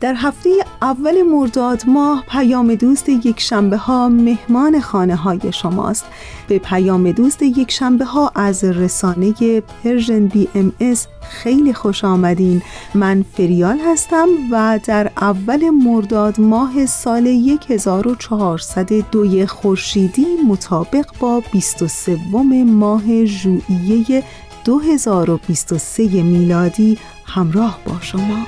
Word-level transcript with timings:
در 0.00 0.14
هفته 0.16 0.50
اول 0.82 1.22
مرداد 1.22 1.82
ماه 1.86 2.24
پیام 2.28 2.74
دوست 2.74 3.08
یک 3.08 3.40
شنبه 3.40 3.76
ها 3.76 4.08
مهمان 4.08 4.80
خانه 4.80 5.16
های 5.16 5.52
شماست. 5.52 6.04
به 6.48 6.58
پیام 6.58 7.12
دوست 7.12 7.42
یک 7.42 7.70
شنبه 7.70 8.04
ها 8.04 8.32
از 8.34 8.64
رسانه 8.64 9.60
Persian 9.60 10.26
BMS 10.26 11.06
خیلی 11.30 11.72
خوش 11.72 12.04
آمدین. 12.04 12.62
من 12.94 13.24
فریال 13.36 13.78
هستم 13.78 14.28
و 14.52 14.80
در 14.84 15.10
اول 15.16 15.70
مرداد 15.70 16.40
ماه 16.40 16.86
سال 16.86 17.26
1402 17.68 19.46
خورشیدی 19.46 20.26
مطابق 20.48 21.06
با 21.20 21.42
23 21.52 22.18
ماه 22.66 23.24
ژوئیه 23.24 24.24
2023 24.64 26.02
میلادی 26.22 26.98
همراه 27.24 27.78
با 27.86 28.00
شما. 28.00 28.46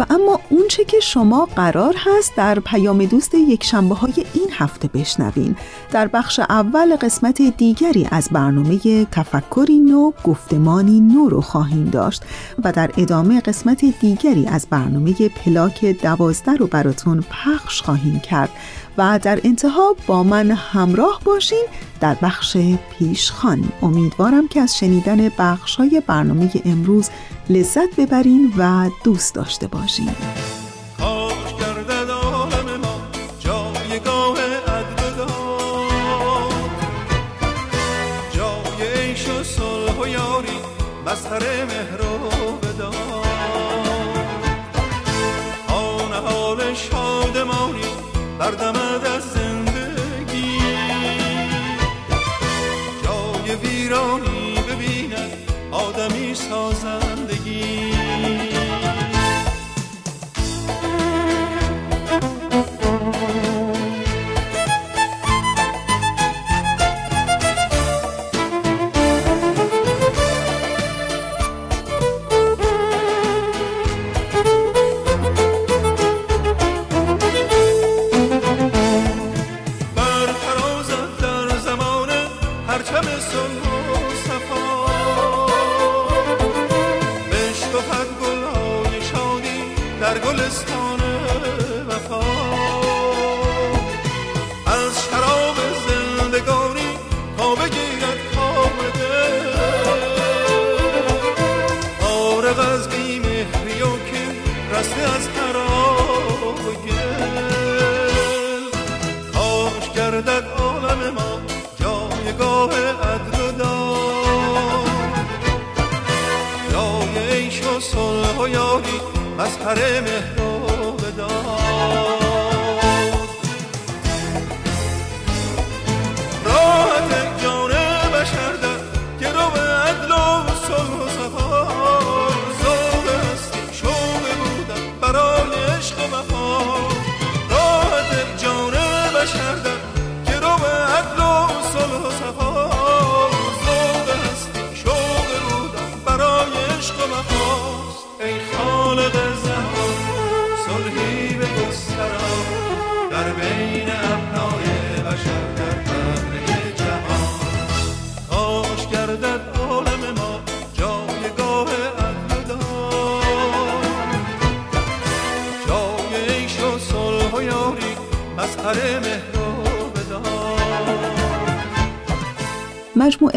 و 0.00 0.04
اما 0.10 0.40
اونچه 0.50 0.84
که 0.84 1.00
شما 1.00 1.48
قرار 1.56 1.94
هست 1.98 2.36
در 2.36 2.60
پیام 2.60 3.04
دوست 3.04 3.34
یک 3.34 3.64
شنبه 3.64 3.94
های 3.94 4.12
این 4.34 4.48
هفته 4.52 4.88
بشنوین. 4.88 5.56
در 5.92 6.06
بخش 6.06 6.40
اول 6.40 6.96
قسمت 6.96 7.42
دیگری 7.42 8.08
از 8.10 8.28
برنامه 8.32 9.04
تفکری 9.04 9.78
نو 9.78 10.12
گفتمانی 10.24 11.00
نو 11.00 11.28
رو 11.28 11.40
خواهیم 11.40 11.84
داشت 11.84 12.22
و 12.64 12.72
در 12.72 12.90
ادامه 12.96 13.40
قسمت 13.40 13.84
دیگری 14.00 14.46
از 14.46 14.66
برنامه 14.70 15.28
پلاک 15.28 15.84
دوازده 15.84 16.52
رو 16.52 16.66
براتون 16.66 17.24
پخش 17.30 17.82
خواهیم 17.82 18.20
کرد. 18.20 18.50
و 18.98 19.18
در 19.22 19.40
انتها 19.44 19.96
با 20.06 20.22
من 20.22 20.50
همراه 20.50 21.20
باشین 21.24 21.66
در 22.00 22.16
بخش 22.22 22.56
پیشخان. 22.98 23.64
امیدوارم 23.82 24.48
که 24.48 24.60
از 24.60 24.78
شنیدن 24.78 25.28
بخش 25.38 25.76
های 25.76 26.02
برنامه 26.06 26.50
امروز 26.64 27.10
لذت 27.48 27.96
ببرین 27.98 28.52
و 28.58 28.90
دوست 29.04 29.34
داشته 29.34 29.66
باشین. 29.66 30.10
مظهر 41.06 41.64
مهر 41.64 42.02
و 42.02 42.30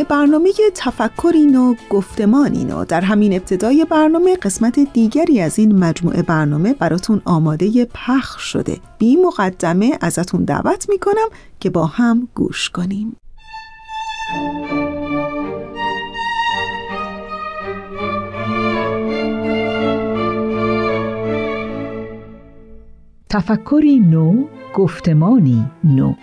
برنامه 0.10 0.52
تفکرین 0.76 1.56
و 1.56 1.76
گفتمانین 1.90 2.74
و 2.74 2.86
در 2.86 3.02
همین 3.02 3.34
ابتدای 3.34 3.86
برنامه 3.90 4.36
قسمت 4.36 4.80
دیگری 4.94 5.42
از 5.42 5.60
این 5.60 5.80
مجموعه 5.80 6.22
برنامه 6.22 6.74
براتون 6.74 7.22
آماده 7.26 7.86
پخش 7.86 8.42
شده. 8.42 8.78
بی 8.98 9.16
مقدمه 9.16 9.98
ازتون 10.02 10.44
دعوت 10.44 10.90
می‌کنم 10.90 11.28
که 11.60 11.70
با 11.70 11.86
هم 11.86 12.28
گوش 12.36 12.70
کنیم. 12.70 13.16
تفکری 23.30 24.00
نو 24.00 24.44
گفتمانی 24.76 25.66
نو. 25.84 26.14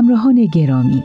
همراهان 0.00 0.44
گرامی 0.44 1.04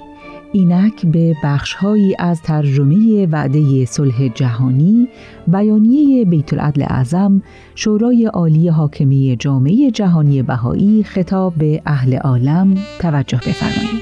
اینک 0.51 1.06
به 1.06 1.36
بخشهایی 1.44 2.15
از 2.19 2.42
ترجمه 2.42 3.25
وعده 3.25 3.86
صلح 3.86 4.27
جهانی 4.27 5.07
بیانیه 5.47 6.25
بیت 6.25 6.53
العدل 6.53 6.83
اعظم 6.83 7.42
شورای 7.75 8.25
عالی 8.25 8.68
حاکمی 8.68 9.36
جامعه 9.39 9.92
جهانی 9.92 10.42
بهایی 10.42 11.03
خطاب 11.03 11.53
به 11.56 11.81
اهل 11.86 12.18
عالم 12.18 12.75
توجه 13.00 13.38
بفرمایید. 13.38 14.01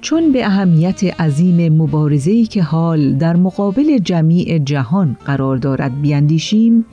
چون 0.00 0.32
به 0.32 0.46
اهمیت 0.46 1.20
عظیم 1.20 1.72
مبارزه‌ای 1.82 2.46
که 2.46 2.62
حال 2.62 3.14
در 3.14 3.36
مقابل 3.36 3.98
جمیع 3.98 4.58
جهان 4.58 5.16
قرار 5.24 5.56
دارد 5.56 6.00
بیاندیشیم 6.00 6.84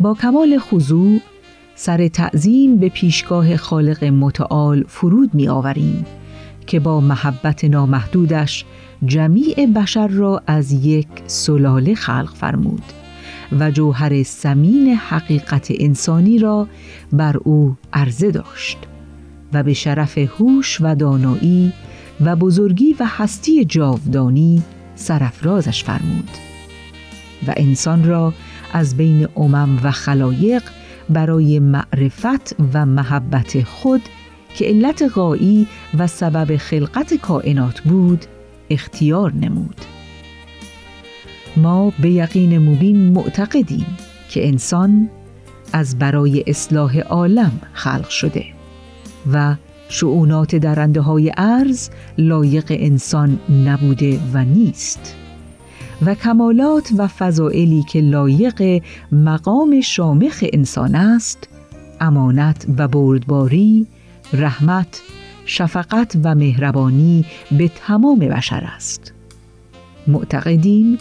با 0.00 0.14
کمال 0.14 0.58
خضوع 0.58 1.20
سر 1.82 2.08
تعظیم 2.08 2.76
به 2.76 2.88
پیشگاه 2.88 3.56
خالق 3.56 4.04
متعال 4.04 4.84
فرود 4.88 5.34
می 5.34 5.48
آوریم 5.48 6.06
که 6.66 6.80
با 6.80 7.00
محبت 7.00 7.64
نامحدودش 7.64 8.64
جمیع 9.04 9.66
بشر 9.66 10.08
را 10.08 10.42
از 10.46 10.72
یک 10.72 11.06
سلاله 11.26 11.94
خلق 11.94 12.34
فرمود 12.34 12.82
و 13.60 13.70
جوهر 13.70 14.22
سمین 14.22 14.88
حقیقت 14.94 15.72
انسانی 15.78 16.38
را 16.38 16.68
بر 17.12 17.36
او 17.36 17.76
عرضه 17.92 18.30
داشت 18.30 18.78
و 19.52 19.62
به 19.62 19.74
شرف 19.74 20.18
هوش 20.18 20.80
و 20.80 20.94
دانایی 20.94 21.72
و 22.20 22.36
بزرگی 22.36 22.96
و 23.00 23.06
هستی 23.08 23.64
جاودانی 23.64 24.62
سرفرازش 24.94 25.84
فرمود 25.84 26.30
و 27.46 27.54
انسان 27.56 28.04
را 28.04 28.34
از 28.72 28.96
بین 28.96 29.28
امم 29.36 29.80
و 29.82 29.90
خلایق 29.90 30.62
برای 31.10 31.58
معرفت 31.58 32.56
و 32.74 32.86
محبت 32.86 33.62
خود 33.62 34.02
که 34.54 34.64
علت 34.64 35.02
غایی 35.14 35.66
و 35.98 36.06
سبب 36.06 36.56
خلقت 36.56 37.14
کائنات 37.14 37.80
بود 37.80 38.24
اختیار 38.70 39.32
نمود. 39.32 39.76
ما 41.56 41.92
به 42.02 42.10
یقین 42.10 42.58
مبین 42.58 43.12
معتقدیم 43.12 43.86
که 44.28 44.48
انسان 44.48 45.10
از 45.72 45.98
برای 45.98 46.44
اصلاح 46.46 46.98
عالم 46.98 47.60
خلق 47.72 48.08
شده 48.08 48.44
و 49.32 49.56
شعونات 49.88 50.56
درنده 50.56 51.00
های 51.00 51.28
عرض 51.28 51.90
لایق 52.18 52.66
انسان 52.70 53.40
نبوده 53.64 54.20
و 54.32 54.44
نیست. 54.44 55.19
و 56.06 56.14
کمالات 56.14 56.92
و 56.96 57.06
فضائلی 57.06 57.82
که 57.82 58.00
لایق 58.00 58.82
مقام 59.12 59.80
شامخ 59.80 60.44
انسان 60.52 60.94
است 60.94 61.48
امانت 62.00 62.66
و 62.78 62.88
بردباری 62.88 63.86
رحمت 64.32 65.02
شفقت 65.46 66.16
و 66.24 66.34
مهربانی 66.34 67.24
به 67.58 67.70
تمام 67.86 68.18
بشر 68.18 68.68
است. 68.76 69.12
معتقدیم 70.06 70.98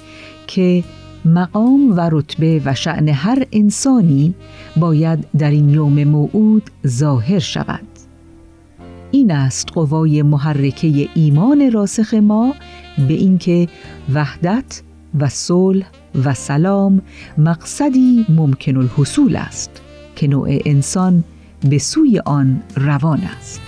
که 0.47 0.83
مقام 1.25 1.97
و 1.97 2.09
رتبه 2.11 2.61
و 2.65 2.75
شعن 2.75 3.09
هر 3.09 3.45
انسانی 3.51 4.33
باید 4.77 5.27
در 5.37 5.51
این 5.51 5.69
یوم 5.69 6.03
موعود 6.03 6.69
ظاهر 6.87 7.39
شود. 7.39 7.87
این 9.11 9.31
است 9.31 9.71
قوای 9.73 10.21
محرکه 10.21 11.09
ایمان 11.15 11.71
راسخ 11.71 12.13
ما 12.13 12.53
به 13.07 13.13
اینکه 13.13 13.67
وحدت 14.13 14.81
و 15.19 15.29
صلح 15.29 15.85
و 16.25 16.33
سلام 16.33 17.01
مقصدی 17.37 18.25
ممکن 18.29 18.77
الحصول 18.77 19.35
است 19.35 19.81
که 20.15 20.27
نوع 20.27 20.59
انسان 20.65 21.23
به 21.69 21.77
سوی 21.77 22.19
آن 22.25 22.61
روان 22.75 23.19
است. 23.19 23.61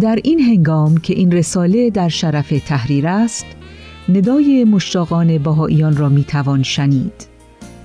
در 0.00 0.18
این 0.24 0.40
هنگام 0.40 0.96
که 0.96 1.14
این 1.14 1.32
رساله 1.32 1.90
در 1.90 2.08
شرف 2.08 2.54
تحریر 2.66 3.08
است 3.08 3.46
ندای 4.08 4.64
مشتاقان 4.64 5.38
بهاییان 5.38 5.96
را 5.96 6.08
می‌توان 6.08 6.62
شنید 6.62 7.26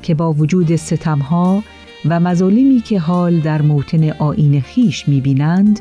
که 0.02 0.16
با 0.16 0.34
وجود 0.34 0.76
ستمها 0.76 1.64
و 2.06 2.20
مظالمی 2.20 2.80
که 2.80 3.00
حال 3.00 3.40
در 3.40 3.62
موتن 3.62 4.10
آین 4.10 4.62
خیش 4.62 5.08
می‌بینند 5.08 5.80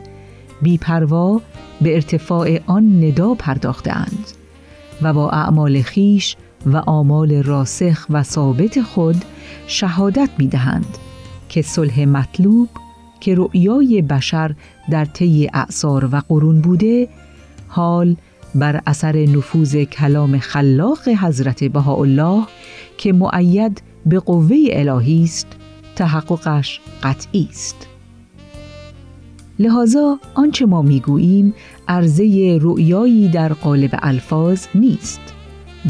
بیپروا 0.62 1.40
به 1.82 1.94
ارتفاع 1.94 2.60
آن 2.66 3.04
ندا 3.04 3.34
پرداختند 3.34 4.26
و 5.02 5.12
با 5.12 5.30
اعمال 5.30 5.82
خیش 5.82 6.36
و 6.66 6.76
آمال 6.76 7.42
راسخ 7.42 8.06
و 8.10 8.22
ثابت 8.22 8.82
خود 8.82 9.24
شهادت 9.66 10.30
می 10.38 10.46
دهند 10.46 10.98
که 11.48 11.62
صلح 11.62 12.04
مطلوب 12.04 12.68
که 13.20 13.34
رؤیای 13.34 14.02
بشر 14.02 14.54
در 14.90 15.04
طی 15.04 15.50
اعثار 15.54 16.08
و 16.12 16.22
قرون 16.28 16.60
بوده 16.60 17.08
حال 17.68 18.16
بر 18.54 18.80
اثر 18.86 19.16
نفوذ 19.16 19.76
کلام 19.76 20.38
خلاق 20.38 21.08
حضرت 21.08 21.64
بهاءالله 21.64 22.46
که 22.98 23.12
معید 23.12 23.82
به 24.06 24.18
قوه 24.18 24.56
الهی 24.70 25.24
است 25.24 25.46
تحققش 25.96 26.80
قطعی 27.02 27.48
است. 27.50 27.91
لحاظا 29.58 30.18
آنچه 30.34 30.66
ما 30.66 30.82
می‌گوییم 30.82 31.54
عرضه 31.88 32.58
رؤیایی 32.62 33.28
در 33.28 33.52
قالب 33.52 33.90
الفاظ 34.02 34.66
نیست 34.74 35.20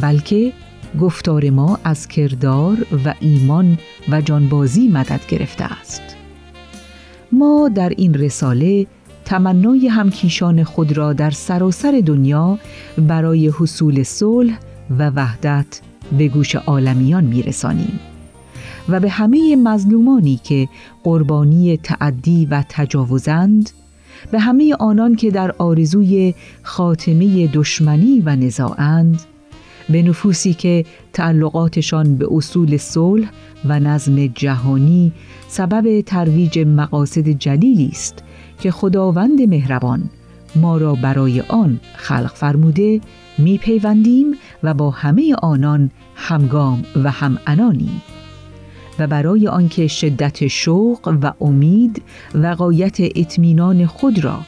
بلکه 0.01 0.53
گفتار 1.01 1.51
ما 1.51 1.79
از 1.85 2.09
کردار 2.09 2.87
و 3.05 3.15
ایمان 3.21 3.79
و 4.09 4.21
جانبازی 4.21 4.89
مدد 4.89 5.21
گرفته 5.29 5.65
است. 5.65 6.03
ما 7.33 7.71
در 7.75 7.89
این 7.89 8.15
رساله 8.15 8.87
تمنای 9.25 9.89
همکیشان 9.89 10.65
خود 10.65 10.97
را 10.97 11.13
در 11.13 11.31
سراسر 11.31 12.03
دنیا 12.07 12.59
برای 12.99 13.49
حصول 13.49 14.03
صلح 14.03 14.59
و 14.99 15.11
وحدت 15.11 15.81
به 16.19 16.29
گوش 16.29 16.55
عالمیان 16.55 17.25
میرسانیم. 17.25 18.01
و 18.89 19.01
به 19.01 19.11
همه 19.11 19.57
مظلومانی 19.57 20.41
که 20.45 20.69
قربانی 21.05 21.77
تعدی 21.77 22.47
و 22.51 22.65
تجاوزند 22.69 23.71
به 24.31 24.41
همه 24.41 24.75
آنان 24.75 25.17
که 25.17 25.31
در 25.31 25.53
آرزوی 25.59 26.35
خاتمه 26.63 27.47
دشمنی 27.47 28.23
و 28.25 28.37
نزاعند 28.37 29.21
به 29.89 30.03
نفوسی 30.03 30.55
که 30.55 30.85
تعلقاتشان 31.13 32.17
به 32.17 32.27
اصول 32.31 32.77
صلح 32.77 33.31
و 33.65 33.81
نظم 33.81 34.27
جهانی 34.27 35.13
سبب 35.49 36.01
ترویج 36.01 36.59
مقاصد 36.59 37.29
جلیلی 37.29 37.89
است 37.93 38.23
که 38.61 38.71
خداوند 38.71 39.43
مهربان 39.43 40.11
ما 40.57 40.77
را 40.77 40.95
برای 40.95 41.41
آن 41.41 41.81
خلق 41.97 42.33
فرموده 42.35 43.01
میپیوندیم 43.39 44.35
و 44.63 44.75
با 44.75 44.91
همه 44.91 45.35
آنان 45.43 45.91
همگام 46.15 46.83
و 47.05 47.11
هم 47.11 47.39
انانیم 47.47 48.03
و 48.99 49.07
برای 49.07 49.49
آنکه 49.49 49.87
شدت 49.87 50.47
شوق 50.47 51.19
و 51.23 51.33
امید 51.41 52.03
و 52.35 52.47
قایت 52.47 52.97
اطمینان 53.01 53.87
خود 53.87 54.25
را 54.25 54.39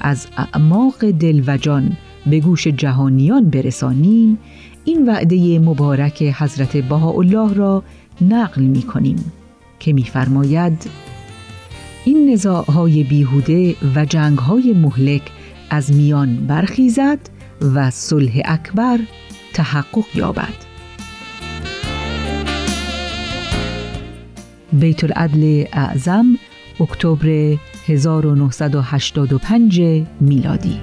از 0.00 0.26
اعماق 0.36 1.10
دل 1.10 1.42
و 1.46 1.56
جان 1.56 1.96
به 2.26 2.40
گوش 2.40 2.66
جهانیان 2.66 3.50
برسانیم 3.50 4.38
این 4.84 5.08
وعده 5.08 5.58
مبارک 5.58 6.22
حضرت 6.22 6.76
بهاءالله 6.76 7.54
را 7.54 7.82
نقل 8.20 8.62
می 8.62 8.82
کنیم 8.82 9.32
که 9.80 9.92
میفرماید 9.92 10.90
این 12.04 12.32
نزاعهای 12.32 13.04
بیهوده 13.04 13.74
و 13.94 14.04
جنگهای 14.04 14.72
مهلک 14.72 15.22
از 15.70 15.96
میان 15.96 16.36
برخیزد 16.36 17.18
و 17.74 17.90
صلح 17.90 18.40
اکبر 18.44 18.98
تحقق 19.54 20.04
یابد. 20.14 20.67
بیت 24.72 25.04
العدل 25.04 25.64
اعظم 25.72 26.26
اکتبر 26.80 27.56
1985 27.86 29.80
میلادی. 30.20 30.80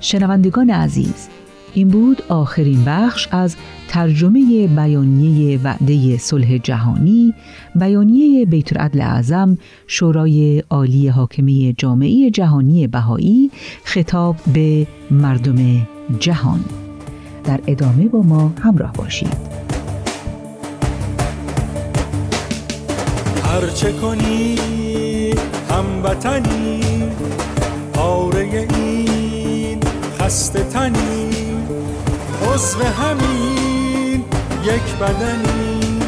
شنوندگان 0.00 0.70
عزیز 0.70 1.28
این 1.74 1.88
بود 1.88 2.22
آخرین 2.28 2.84
بخش 2.84 3.28
از 3.30 3.56
ترجمه 3.88 4.66
بیانیه 4.66 5.60
وعده 5.64 6.18
صلح 6.18 6.58
جهانی 6.58 7.34
بیانیه 7.74 8.46
بیت 8.46 8.76
العدل 8.76 9.00
اعظم 9.00 9.58
شورای 9.86 10.62
عالی 10.70 11.08
حاکمه 11.08 11.72
جامعه 11.72 12.30
جهانی 12.30 12.86
بهایی 12.86 13.50
خطاب 13.84 14.36
به 14.54 14.86
مردم 15.10 15.86
جهان. 16.20 16.85
در 17.46 17.60
ادامه 17.66 18.08
با 18.08 18.22
ما 18.22 18.52
همراه 18.62 18.92
باشید. 18.92 19.36
هرچه 23.44 23.92
کنی 23.92 24.56
هموطنی 25.70 27.02
پاره 27.94 28.66
این 28.74 29.80
خسته 30.20 30.64
تنی 30.64 31.30
عضو 32.54 32.82
همین 32.82 34.24
یک 34.64 34.96
بدنی. 35.00 36.00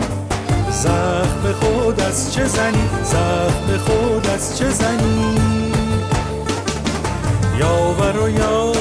زخم 0.71 1.53
خود 1.61 2.01
از 2.01 2.35
چه 2.35 2.45
زنی؟ 2.45 2.89
زخم 3.05 3.77
خود 3.77 4.27
از 4.27 4.59
چه 4.59 4.71
زنی؟ 4.71 5.35
یاور 7.59 8.23
و 8.23 8.29
یار 8.29 8.78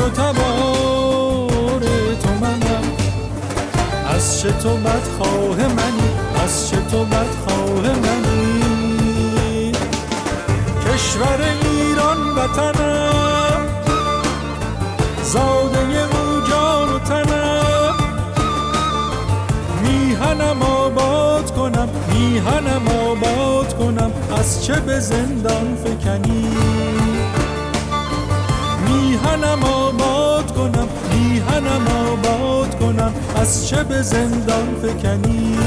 و 0.00 0.08
تبار 0.08 1.80
تو 2.22 2.28
منم. 2.40 2.84
از 4.14 4.40
چه 4.40 4.52
تو 4.52 4.76
بدخواه 4.76 5.56
منی؟ 5.56 6.10
از 6.44 6.70
چه 6.70 6.76
تو 6.76 7.04
بدخواه 7.04 7.82
منی؟ 7.82 9.72
کشور 10.86 11.40
ایران 11.62 12.18
وطنم. 12.36 13.66
زاده 15.22 15.80
او 15.80 16.40
جان 16.50 16.88
و 16.94 16.98
تنم. 16.98 17.94
میهنم 19.82 20.62
آباد 20.62 21.50
کنم 21.50 21.88
میهنم 22.12 22.88
آباد 22.88 23.78
کنم. 23.78 24.12
از 24.38 24.64
چه 24.64 24.80
به 24.80 25.00
زندان 25.00 25.76
فکنی؟ 25.84 26.48
میهنم 29.38 29.64
آباد 29.64 30.54
کنم 30.54 30.88
میهنم 31.12 31.86
آباد 32.08 32.78
کنم 32.78 33.12
از 33.36 33.68
چه 33.68 33.84
به 33.84 34.02
زندان 34.02 34.74
فکنی. 34.82 35.58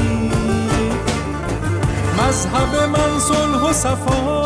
مذهب 2.18 2.88
من 2.88 3.20
صلح 3.20 3.70
و 3.70 3.72
صفا 3.72 4.44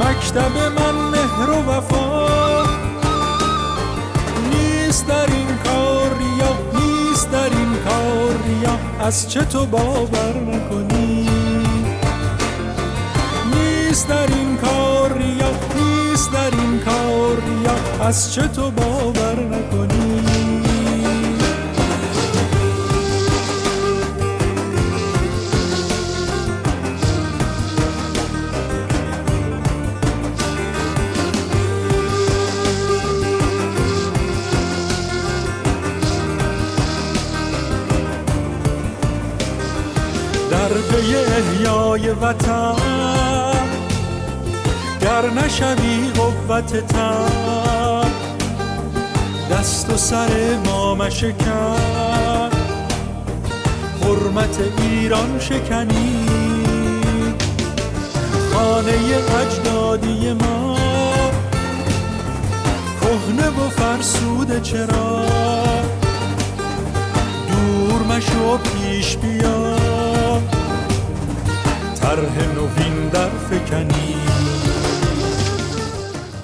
مکتب 0.00 0.56
من 0.58 0.94
مهر 0.94 1.50
و 1.50 1.70
وفا. 1.70 2.64
نیست 4.52 5.06
در 5.06 5.26
این 5.26 5.58
کار 5.64 6.10
ریا 6.18 6.56
نیست 6.80 7.30
در 7.30 7.44
این 7.44 7.76
کار 7.84 8.36
ریا 8.46 8.78
از 9.06 9.30
چه 9.30 9.44
تو 9.44 9.66
باور 9.66 10.34
نکنی؟ 10.46 11.28
نیست 13.54 14.08
در 14.08 14.26
این 14.26 14.56
کار 14.56 15.12
ریا 15.12 15.73
از 18.06 18.34
چه 18.34 18.48
تو 18.48 18.70
باور 18.70 19.40
نکنی؟ 19.40 20.22
در 40.50 40.68
پی 40.68 41.16
احیای 41.16 42.08
وطن 42.10 42.74
گر 45.00 45.30
نشوی 45.30 46.10
قوت 46.16 46.86
تن 46.86 47.63
و 49.94 49.96
سر 49.96 50.58
ما 50.66 50.94
مشکن. 50.94 52.50
حرمت 54.02 54.58
ایران 54.78 55.38
شکنی. 55.38 56.26
خانه 58.52 58.92
اجدادی 59.40 60.32
ما. 60.32 60.76
کهنه 63.00 63.48
و 63.48 63.68
فرسوده 63.68 64.60
چرا 64.60 65.26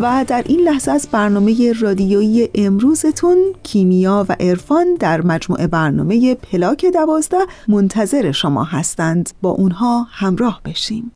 و 0.01 0.25
در 0.29 0.45
این 0.47 0.61
لحظه 0.61 0.91
از 0.91 1.09
برنامه 1.13 1.73
رادیویی 1.81 2.49
امروزتون 2.55 3.37
کیمیا 3.63 4.27
و 4.29 4.37
عرفان 4.41 4.87
در 5.01 5.21
مجموعه 5.21 5.67
برنامه 5.67 6.35
پلاک 6.35 6.87
دوازده 6.87 7.47
منتظر 7.69 8.33
شما 8.33 8.65
هستند. 8.65 9.31
با 9.43 9.51
اونها 9.51 10.07
همراه 10.11 10.61
بشیم. 10.65 11.13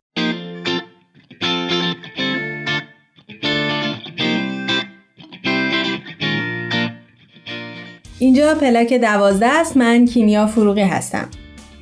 اینجا 8.18 8.54
پلاک 8.54 8.92
دوازده 8.92 9.46
است. 9.46 9.76
من 9.76 10.04
کیمیا 10.06 10.46
فروغی 10.46 10.82
هستم. 10.82 11.28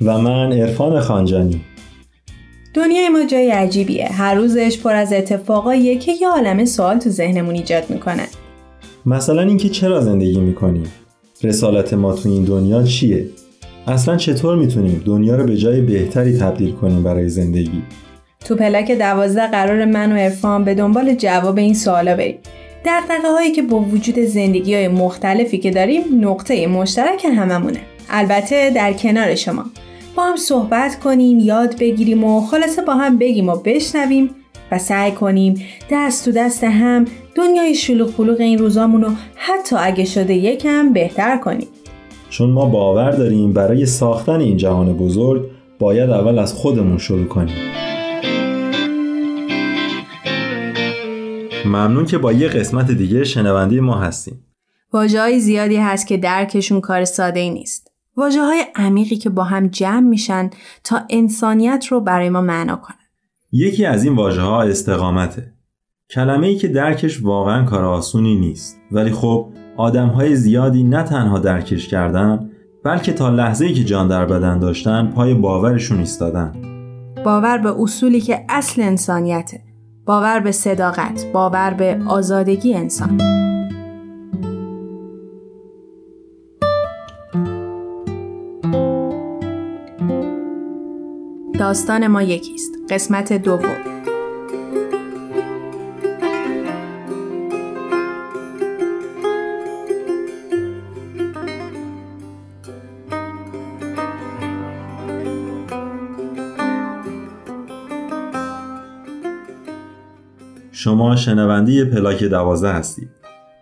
و 0.02 0.18
من 0.18 0.52
عرفان 0.52 1.00
خانجانی. 1.00 1.60
دنیای 2.74 3.08
ما 3.08 3.24
جای 3.24 3.50
عجیبیه. 3.50 4.08
هر 4.12 4.34
روزش 4.34 4.78
پر 4.78 4.94
از 4.94 5.12
اتفاقاییه 5.12 5.98
که 5.98 6.12
یه 6.20 6.28
عالم 6.28 6.64
سوال 6.64 6.98
تو 6.98 7.10
ذهنمون 7.10 7.54
ایجاد 7.54 7.90
می‌کنه. 7.90 8.22
مثلا 9.06 9.42
اینکه 9.42 9.68
چرا 9.68 10.00
زندگی 10.00 10.40
می‌کنیم؟ 10.40 10.92
رسالت 11.42 11.94
ما 11.94 12.12
تو 12.12 12.28
این 12.28 12.44
دنیا 12.44 12.82
چیه؟ 12.82 13.26
اصلا 13.86 14.16
چطور 14.16 14.56
می‌تونیم 14.56 15.02
دنیا 15.06 15.36
رو 15.36 15.46
به 15.46 15.56
جای 15.56 15.80
بهتری 15.80 16.38
تبدیل 16.38 16.72
کنیم 16.72 17.02
برای 17.02 17.28
زندگی؟ 17.28 17.82
تو 18.44 18.56
پلاک 18.56 18.90
دوازده 18.90 19.46
قرار 19.46 19.84
من 19.84 20.12
و 20.12 20.16
عرفان 20.16 20.64
به 20.64 20.74
دنبال 20.74 21.14
جواب 21.14 21.58
این 21.58 21.74
سوالا 21.74 22.16
بریم. 22.16 22.38
دقدقه 22.84 23.32
هایی 23.32 23.52
که 23.52 23.62
با 23.62 23.80
وجود 23.80 24.18
زندگی 24.18 24.74
های 24.74 24.88
مختلفی 24.88 25.58
که 25.58 25.70
داریم 25.70 26.02
نقطه 26.20 26.66
مشترک 26.66 27.24
هممونه. 27.24 27.80
البته 28.10 28.70
در 28.70 28.92
کنار 28.92 29.34
شما. 29.34 29.64
با 30.16 30.22
هم 30.22 30.36
صحبت 30.36 31.00
کنیم 31.00 31.38
یاد 31.38 31.78
بگیریم 31.78 32.24
و 32.24 32.40
خلاصه 32.40 32.82
با 32.82 32.94
هم 32.94 33.18
بگیم 33.18 33.48
و 33.48 33.56
بشنویم 33.56 34.30
و 34.72 34.78
سعی 34.78 35.12
کنیم 35.12 35.62
دست 35.90 36.24
تو 36.24 36.32
دست 36.32 36.64
هم 36.64 37.04
دنیای 37.34 37.74
شلوغ 37.74 38.10
پلوغ 38.10 38.40
این 38.40 38.58
روزامون 38.58 39.02
رو 39.02 39.10
حتی 39.34 39.76
اگه 39.76 40.04
شده 40.04 40.34
یکم 40.34 40.92
بهتر 40.92 41.38
کنیم. 41.38 41.68
چون 42.30 42.50
ما 42.50 42.66
باور 42.66 43.10
داریم 43.10 43.52
برای 43.52 43.86
ساختن 43.86 44.40
این 44.40 44.56
جهان 44.56 44.92
بزرگ 44.92 45.42
باید 45.78 46.10
اول 46.10 46.38
از 46.38 46.54
خودمون 46.54 46.98
شروع 46.98 47.26
کنیم. 47.26 47.56
ممنون 51.66 52.06
که 52.06 52.18
با 52.18 52.32
یه 52.32 52.48
قسمت 52.48 52.90
دیگه 52.90 53.24
شنونده 53.24 53.80
ما 53.80 53.94
هستیم. 53.94 54.44
واجه 54.92 55.38
زیادی 55.38 55.76
هست 55.76 56.06
که 56.06 56.16
درکشون 56.16 56.80
کار 56.80 57.04
ساده 57.04 57.40
ای 57.40 57.50
نیست. 57.50 57.91
واجه 58.16 58.42
های 58.42 58.64
عمیقی 58.74 59.16
که 59.16 59.30
با 59.30 59.44
هم 59.44 59.66
جمع 59.66 60.08
میشن 60.08 60.50
تا 60.84 61.00
انسانیت 61.10 61.86
رو 61.90 62.00
برای 62.00 62.28
ما 62.28 62.40
معنا 62.40 62.76
کنن. 62.76 62.96
یکی 63.52 63.86
از 63.86 64.04
این 64.04 64.16
واژه 64.16 64.40
ها 64.40 64.62
استقامته. 64.62 65.52
کلمه 66.10 66.46
ای 66.46 66.56
که 66.56 66.68
درکش 66.68 67.22
واقعا 67.22 67.64
کار 67.64 67.84
آسونی 67.84 68.36
نیست 68.36 68.80
ولی 68.90 69.10
خب 69.10 69.48
آدم 69.76 70.08
های 70.08 70.36
زیادی 70.36 70.82
نه 70.82 71.02
تنها 71.02 71.38
درکش 71.38 71.88
کردن 71.88 72.50
بلکه 72.84 73.12
تا 73.12 73.30
لحظه 73.30 73.64
ای 73.64 73.72
که 73.72 73.84
جان 73.84 74.08
در 74.08 74.26
بدن 74.26 74.58
داشتن 74.58 75.12
پای 75.14 75.34
باورشون 75.34 75.98
ایستادن. 75.98 76.52
باور 77.24 77.58
به 77.58 77.80
اصولی 77.80 78.20
که 78.20 78.44
اصل 78.48 78.82
انسانیته. 78.82 79.60
باور 80.06 80.40
به 80.40 80.52
صداقت، 80.52 81.26
باور 81.32 81.74
به 81.74 81.98
آزادگی 82.06 82.74
انسان. 82.74 83.18
داستان 91.62 92.06
ما 92.06 92.22
یکیست. 92.22 92.72
قسمت 92.90 93.32
دوم. 93.32 93.76
شما 110.72 111.16
شنونده 111.16 111.84
پلاک 111.84 112.24
دوازده 112.24 112.72
هستید. 112.72 113.08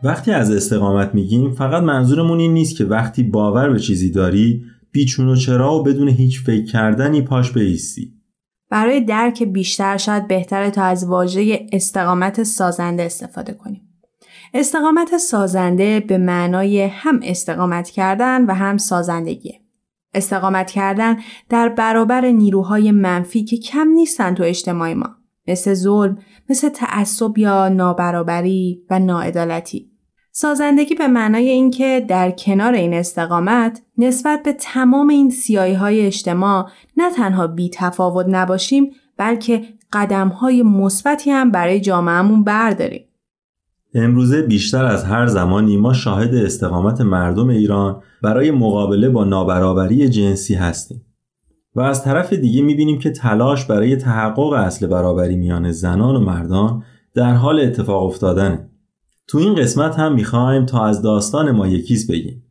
وقتی 0.02 0.33
از 0.33 0.50
استقامت 0.50 1.14
میگیم 1.14 1.52
فقط 1.52 1.83
منظورمون 1.83 2.40
این 2.40 2.54
نیست 2.54 2.76
که 2.76 2.85
وقتی 2.85 3.23
باور 3.23 3.71
به 3.71 3.78
چیزی 3.78 4.11
داری 4.11 4.64
بیچون 4.92 5.28
و 5.28 5.37
چرا 5.37 5.75
و 5.75 5.82
بدون 5.82 6.09
هیچ 6.09 6.40
فکر 6.44 6.64
کردنی 6.64 7.23
پاش 7.23 7.52
بیستی 7.52 8.20
برای 8.70 9.00
درک 9.00 9.42
بیشتر 9.42 9.97
شاید 9.97 10.28
بهتره 10.28 10.70
تا 10.70 10.82
از 10.82 11.04
واژه 11.04 11.66
استقامت 11.73 12.42
سازنده 12.42 13.02
استفاده 13.02 13.52
کنیم. 13.52 13.82
استقامت 14.54 15.18
سازنده 15.18 16.00
به 16.00 16.18
معنای 16.18 16.82
هم 16.82 17.20
استقامت 17.23 17.90
کردن 17.90 18.44
و 18.44 18.54
هم 18.54 18.76
سازندگیه. 18.76 19.61
استقامت 20.14 20.70
کردن 20.70 21.16
در 21.49 21.68
برابر 21.68 22.26
نیروهای 22.26 22.90
منفی 22.90 23.44
که 23.44 23.56
کم 23.56 23.88
نیستن 23.88 24.35
تو 24.35 24.42
اجتماع 24.42 24.94
ما 24.94 25.16
مثل 25.49 25.75
ظلم، 25.75 26.18
مثل 26.49 26.68
تعصب 26.68 27.38
یا 27.38 27.68
نابرابری 27.68 28.82
و 28.90 28.99
ناعدالتی. 28.99 29.89
سازندگی 30.32 30.94
به 30.94 31.08
معنای 31.08 31.49
اینکه 31.49 32.04
در 32.08 32.30
کنار 32.30 32.75
این 32.75 32.94
استقامت 32.94 33.82
نسبت 33.99 34.42
به 34.42 34.52
تمام 34.52 35.08
این 35.08 35.30
سیایی 35.30 35.75
های 35.75 36.06
اجتماع 36.06 36.68
نه 36.96 37.10
تنها 37.10 37.46
بی 37.46 37.70
تفاوت 37.75 38.26
نباشیم 38.28 38.90
بلکه 39.16 39.62
قدم 39.92 40.28
های 40.28 40.62
مثبتی 40.62 41.30
هم 41.30 41.50
برای 41.50 41.80
جامعهمون 41.80 42.44
برداریم. 42.44 43.04
امروزه 43.94 44.42
بیشتر 44.42 44.84
از 44.84 45.04
هر 45.04 45.26
زمانی 45.26 45.76
ما 45.76 45.92
شاهد 45.92 46.34
استقامت 46.34 47.00
مردم 47.00 47.49
ایران 47.49 48.02
برای 48.22 48.50
مقابله 48.50 49.08
با 49.08 49.25
نابرابری 49.25 50.08
جنسی 50.08 50.54
هستیم. 50.54 51.06
و 51.75 51.80
از 51.80 52.04
طرف 52.04 52.32
دیگه 52.32 52.62
می‌بینیم 52.62 52.99
که 52.99 53.10
تلاش 53.10 53.64
برای 53.64 53.96
تحقق 53.96 54.52
اصل 54.52 54.87
برابری 54.87 55.37
میان 55.37 55.72
زنان 55.72 56.16
و 56.16 56.20
مردان 56.20 56.82
در 57.14 57.34
حال 57.34 57.60
اتفاق 57.60 58.04
افتادنه. 58.04 58.70
تو 59.30 59.38
این 59.38 59.54
قسمت 59.54 59.99
هم 59.99 60.14
می‌خوایم 60.14 60.66
تا 60.66 60.84
از 60.84 61.02
داستان 61.02 61.50
ما 61.50 61.68
یکیز 61.68 62.10
بگیم. 62.10 62.42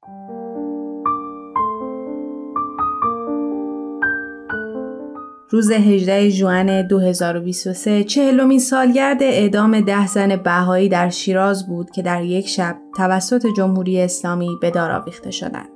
روز 5.50 5.72
18 5.72 6.30
ژوئن 6.30 6.88
2023 6.88 8.04
چهلمین 8.04 8.60
سالگرد 8.60 9.24
اعدام 9.24 9.82
ده 9.82 10.08
زن 10.08 10.36
بهایی 10.36 10.90
در 10.90 11.10
شیراز 11.10 11.68
بود 11.68 11.90
که 11.90 12.02
در 12.02 12.24
یک 12.24 12.48
شب 12.48 12.76
توسط 12.98 13.46
جمهوری 13.58 14.02
اسلامی 14.02 14.58
به 14.62 14.72
دار 14.72 14.92
آویخته 14.92 15.32
شدند. 15.32 15.70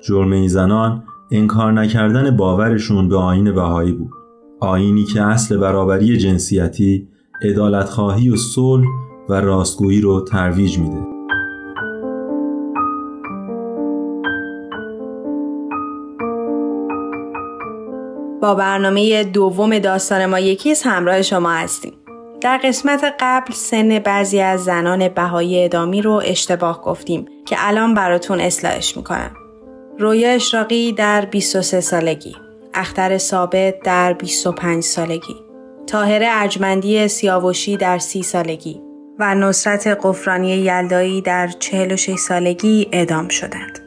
جرم 0.00 0.32
این 0.32 0.48
زنان 0.48 1.04
انکار 1.30 1.72
نکردن 1.72 2.36
باورشون 2.36 3.08
به 3.08 3.16
آین 3.16 3.54
بهایی 3.54 3.92
بود. 3.92 4.10
آینی 4.60 5.04
که 5.04 5.22
اصل 5.22 5.56
برابری 5.56 6.16
جنسیتی، 6.16 7.08
عدالتخواهی 7.42 8.30
و 8.30 8.36
صلح 8.36 8.86
و 9.28 9.34
راستگویی 9.34 10.00
رو 10.00 10.20
ترویج 10.20 10.78
میده. 10.78 11.18
با 18.42 18.54
برنامه 18.54 19.24
دوم 19.24 19.78
داستان 19.78 20.26
ما 20.26 20.38
یکیز 20.38 20.82
همراه 20.82 21.22
شما 21.22 21.50
هستیم. 21.50 21.92
در 22.40 22.60
قسمت 22.64 23.14
قبل 23.20 23.52
سن 23.52 23.98
بعضی 23.98 24.40
از 24.40 24.64
زنان 24.64 25.08
بهایی 25.08 25.64
ادامی 25.64 26.02
رو 26.02 26.22
اشتباه 26.24 26.82
گفتیم 26.82 27.26
که 27.46 27.56
الان 27.58 27.94
براتون 27.94 28.40
اصلاحش 28.40 28.96
می‌کنم. 28.96 29.30
رویا 29.98 30.30
اشراقی 30.30 30.92
در 30.92 31.24
23 31.24 31.80
سالگی، 31.80 32.36
اختر 32.74 33.18
ثابت 33.18 33.80
در 33.80 34.12
25 34.12 34.82
سالگی، 34.82 35.36
تاهر 35.86 36.22
ارجمندی 36.24 37.08
سیاوشی 37.08 37.76
در 37.76 37.98
30 37.98 38.22
سالگی 38.22 38.87
و 39.18 39.34
نصرت 39.34 39.98
قفرانی 40.02 40.48
یلدایی 40.48 41.22
در 41.22 41.48
46 41.58 42.14
سالگی 42.18 42.88
اعدام 42.92 43.28
شدند. 43.28 43.78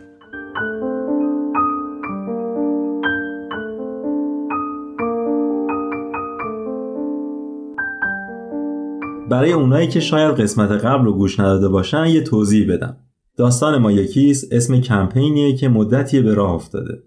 برای 9.29 9.51
اونایی 9.51 9.87
که 9.87 9.99
شاید 9.99 10.35
قسمت 10.35 10.71
قبل 10.71 11.05
رو 11.05 11.13
گوش 11.13 11.39
نداده 11.39 11.69
باشن 11.69 12.05
یه 12.05 12.21
توضیح 12.21 12.73
بدم. 12.73 12.97
داستان 13.37 13.77
ما 13.77 13.91
یکیست 13.91 14.53
اسم 14.53 14.81
کمپینیه 14.81 15.55
که 15.55 15.69
مدتی 15.69 16.21
به 16.21 16.33
راه 16.33 16.51
افتاده. 16.51 17.03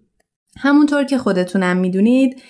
همونطور 0.59 1.05
که 1.05 1.19
خودتونم 1.19 1.77
می‌دونید 1.77 2.43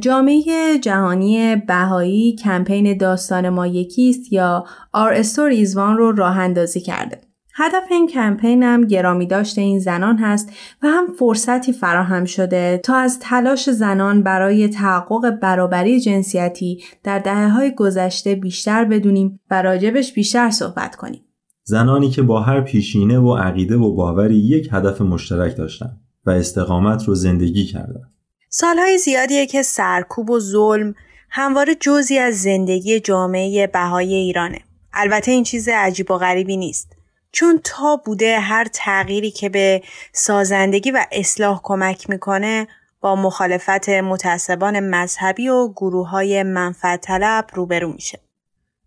جامعه 0.00 0.78
جهانی 0.82 1.56
بهایی 1.56 2.36
کمپین 2.36 2.96
داستان 2.96 3.48
ما 3.48 3.66
یکیست 3.66 4.32
یا 4.32 4.64
is 4.94 5.74
One 5.74 5.96
رو 5.96 6.12
راه 6.12 6.38
اندازی 6.38 6.80
کرده. 6.80 7.20
هدف 7.54 7.84
این 7.90 8.08
کمپین 8.08 8.62
هم 8.62 8.86
گرامی 8.86 9.26
داشته 9.26 9.60
این 9.60 9.78
زنان 9.78 10.18
هست 10.18 10.52
و 10.82 10.86
هم 10.86 11.06
فرصتی 11.18 11.72
فراهم 11.72 12.24
شده 12.24 12.80
تا 12.84 12.96
از 12.96 13.18
تلاش 13.18 13.70
زنان 13.70 14.22
برای 14.22 14.68
تحقق 14.68 15.30
برابری 15.30 16.00
جنسیتی 16.00 16.82
در 17.04 17.18
دهه 17.18 17.48
های 17.48 17.74
گذشته 17.74 18.34
بیشتر 18.34 18.84
بدونیم 18.84 19.40
و 19.50 19.62
راجبش 19.62 20.12
بیشتر 20.12 20.50
صحبت 20.50 20.96
کنیم. 20.96 21.20
زنانی 21.64 22.10
که 22.10 22.22
با 22.22 22.40
هر 22.40 22.60
پیشینه 22.60 23.18
و 23.18 23.36
عقیده 23.36 23.76
و 23.76 23.94
باوری 23.94 24.36
یک 24.36 24.68
هدف 24.72 25.00
مشترک 25.00 25.56
داشتن 25.56 25.96
و 26.26 26.30
استقامت 26.30 27.04
رو 27.04 27.14
زندگی 27.14 27.64
کردن. 27.64 28.11
سالهای 28.54 28.98
زیادیه 28.98 29.46
که 29.46 29.62
سرکوب 29.62 30.30
و 30.30 30.40
ظلم 30.40 30.94
همواره 31.30 31.74
جزی 31.74 32.18
از 32.18 32.42
زندگی 32.42 33.00
جامعه 33.00 33.66
بهای 33.66 34.14
ایرانه. 34.14 34.58
البته 34.92 35.30
این 35.30 35.44
چیز 35.44 35.68
عجیب 35.68 36.10
و 36.10 36.18
غریبی 36.18 36.56
نیست. 36.56 36.96
چون 37.32 37.60
تا 37.64 37.96
بوده 38.04 38.38
هر 38.38 38.66
تغییری 38.72 39.30
که 39.30 39.48
به 39.48 39.82
سازندگی 40.12 40.90
و 40.90 41.04
اصلاح 41.12 41.60
کمک 41.62 42.10
می‌کنه 42.10 42.68
با 43.00 43.16
مخالفت 43.16 43.88
متعصبان 43.88 44.80
مذهبی 44.80 45.48
و 45.48 45.68
گروه 45.68 46.08
های 46.08 46.42
منفعت 46.42 47.00
طلب 47.00 47.46
روبرو 47.54 47.92
میشه. 47.92 48.18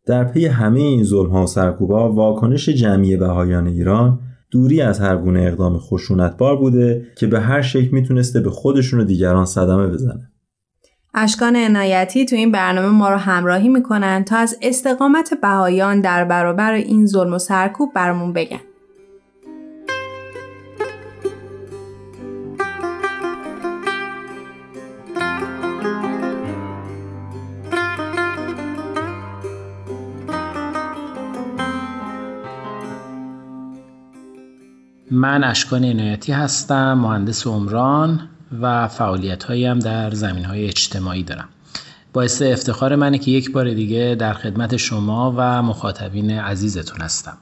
در 0.05 0.23
پی 0.23 0.45
همه 0.45 0.79
این 0.79 1.03
ظلم 1.03 1.29
ها 1.29 1.43
و 1.43 1.47
سرکوبا 1.47 2.11
واکنش 2.11 2.69
جمعی 2.69 3.17
بهایان 3.17 3.67
ایران 3.67 4.19
دوری 4.55 4.81
از 4.81 4.99
هر 4.99 5.17
گونه 5.17 5.41
اقدام 5.41 5.77
خشونتبار 5.77 6.57
بوده 6.57 7.07
که 7.17 7.27
به 7.27 7.39
هر 7.39 7.61
شکل 7.61 7.89
می‌تونسته 7.91 8.39
به 8.39 8.49
خودشون 8.49 8.99
و 8.99 9.03
دیگران 9.03 9.45
صدمه 9.45 9.87
بزنه. 9.87 10.31
اشکان 11.13 11.55
عنایتی 11.55 12.25
تو 12.25 12.35
این 12.35 12.51
برنامه 12.51 12.87
ما 12.87 13.09
رو 13.09 13.17
همراهی 13.17 13.69
می‌کنن 13.69 14.23
تا 14.23 14.37
از 14.37 14.57
استقامت 14.61 15.33
بهایان 15.41 16.01
در 16.01 16.25
برابر 16.25 16.73
این 16.73 17.05
ظلم 17.05 17.33
و 17.33 17.39
سرکوب 17.39 17.93
برامون 17.93 18.33
بگن. 18.33 18.59
من 35.15 35.43
اشکان 35.43 35.83
عنایتی 35.83 36.31
هستم 36.31 36.93
مهندس 36.93 37.47
عمران 37.47 38.29
و 38.61 38.87
فعالیت 38.87 39.49
هم 39.49 39.79
در 39.79 40.11
زمین 40.11 40.45
های 40.45 40.67
اجتماعی 40.67 41.23
دارم. 41.23 41.49
باعث 42.13 42.41
افتخار 42.41 42.95
منه 42.95 43.17
که 43.17 43.31
یک 43.31 43.51
بار 43.51 43.73
دیگه 43.73 44.15
در 44.19 44.33
خدمت 44.33 44.77
شما 44.77 45.33
و 45.37 45.63
مخاطبین 45.63 46.31
عزیزتون 46.31 47.01
هستم. 47.01 47.37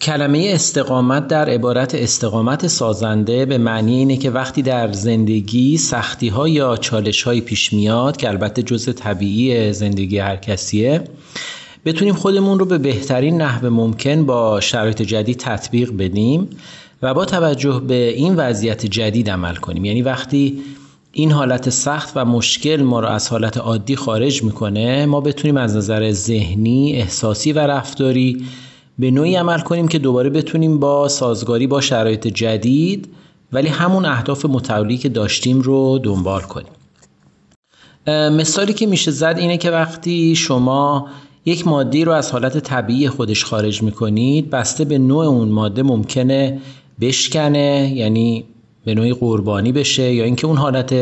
کلمه 0.00 0.50
استقامت 0.54 1.28
در 1.28 1.48
عبارت 1.48 1.94
استقامت 1.94 2.66
سازنده 2.66 3.46
به 3.46 3.58
معنی 3.58 3.94
اینه 3.94 4.16
که 4.16 4.30
وقتی 4.30 4.62
در 4.62 4.92
زندگی 4.92 5.78
سختی 5.78 6.28
ها 6.28 6.48
یا 6.48 6.76
چالش 6.76 7.22
های 7.22 7.40
پیش 7.40 7.72
میاد 7.72 8.16
که 8.16 8.28
البته 8.28 8.62
جزء 8.62 8.92
طبیعی 8.92 9.72
زندگی 9.72 10.18
هر 10.18 10.36
کسیه 10.36 11.04
بتونیم 11.84 12.14
خودمون 12.14 12.58
رو 12.58 12.64
به 12.64 12.78
بهترین 12.78 13.42
نحو 13.42 13.70
ممکن 13.70 14.26
با 14.26 14.60
شرایط 14.60 15.02
جدید 15.02 15.36
تطبیق 15.36 15.92
بدیم 15.98 16.48
و 17.02 17.14
با 17.14 17.24
توجه 17.24 17.82
به 17.88 18.08
این 18.08 18.36
وضعیت 18.36 18.86
جدید 18.86 19.30
عمل 19.30 19.54
کنیم. 19.54 19.84
یعنی 19.84 20.02
وقتی 20.02 20.62
این 21.12 21.32
حالت 21.32 21.70
سخت 21.70 22.12
و 22.16 22.24
مشکل 22.24 22.82
ما 22.82 23.00
را 23.00 23.08
از 23.08 23.28
حالت 23.28 23.56
عادی 23.58 23.96
خارج 23.96 24.42
می‌کنه 24.42 25.06
ما 25.06 25.20
بتونیم 25.20 25.56
از 25.56 25.76
نظر 25.76 26.12
ذهنی، 26.12 26.92
احساسی 26.92 27.52
و 27.52 27.58
رفتاری 27.58 28.44
به 28.98 29.10
نوعی 29.10 29.36
عمل 29.36 29.60
کنیم 29.60 29.88
که 29.88 29.98
دوباره 29.98 30.30
بتونیم 30.30 30.78
با 30.78 31.08
سازگاری 31.08 31.66
با 31.66 31.80
شرایط 31.80 32.26
جدید 32.26 33.08
ولی 33.52 33.68
همون 33.68 34.04
اهداف 34.04 34.44
متعالی 34.44 34.98
که 34.98 35.08
داشتیم 35.08 35.60
رو 35.60 35.98
دنبال 35.98 36.40
کنیم. 36.40 36.72
مثالی 38.08 38.72
که 38.72 38.86
میشه 38.86 39.10
زد 39.10 39.36
اینه 39.38 39.58
که 39.58 39.70
وقتی 39.70 40.36
شما 40.36 41.08
یک 41.44 41.66
ماده 41.66 42.04
رو 42.04 42.12
از 42.12 42.32
حالت 42.32 42.58
طبیعی 42.58 43.08
خودش 43.08 43.44
خارج 43.44 43.82
می‌کنید 43.82 44.50
بسته 44.50 44.84
به 44.84 44.98
نوع 44.98 45.26
اون 45.26 45.48
ماده 45.48 45.82
ممکنه 45.82 46.60
بشکنه 47.00 47.92
یعنی 47.94 48.44
به 48.84 48.94
نوعی 48.94 49.12
قربانی 49.12 49.72
بشه 49.72 50.14
یا 50.14 50.24
اینکه 50.24 50.46
اون 50.46 50.56
حالت 50.56 50.94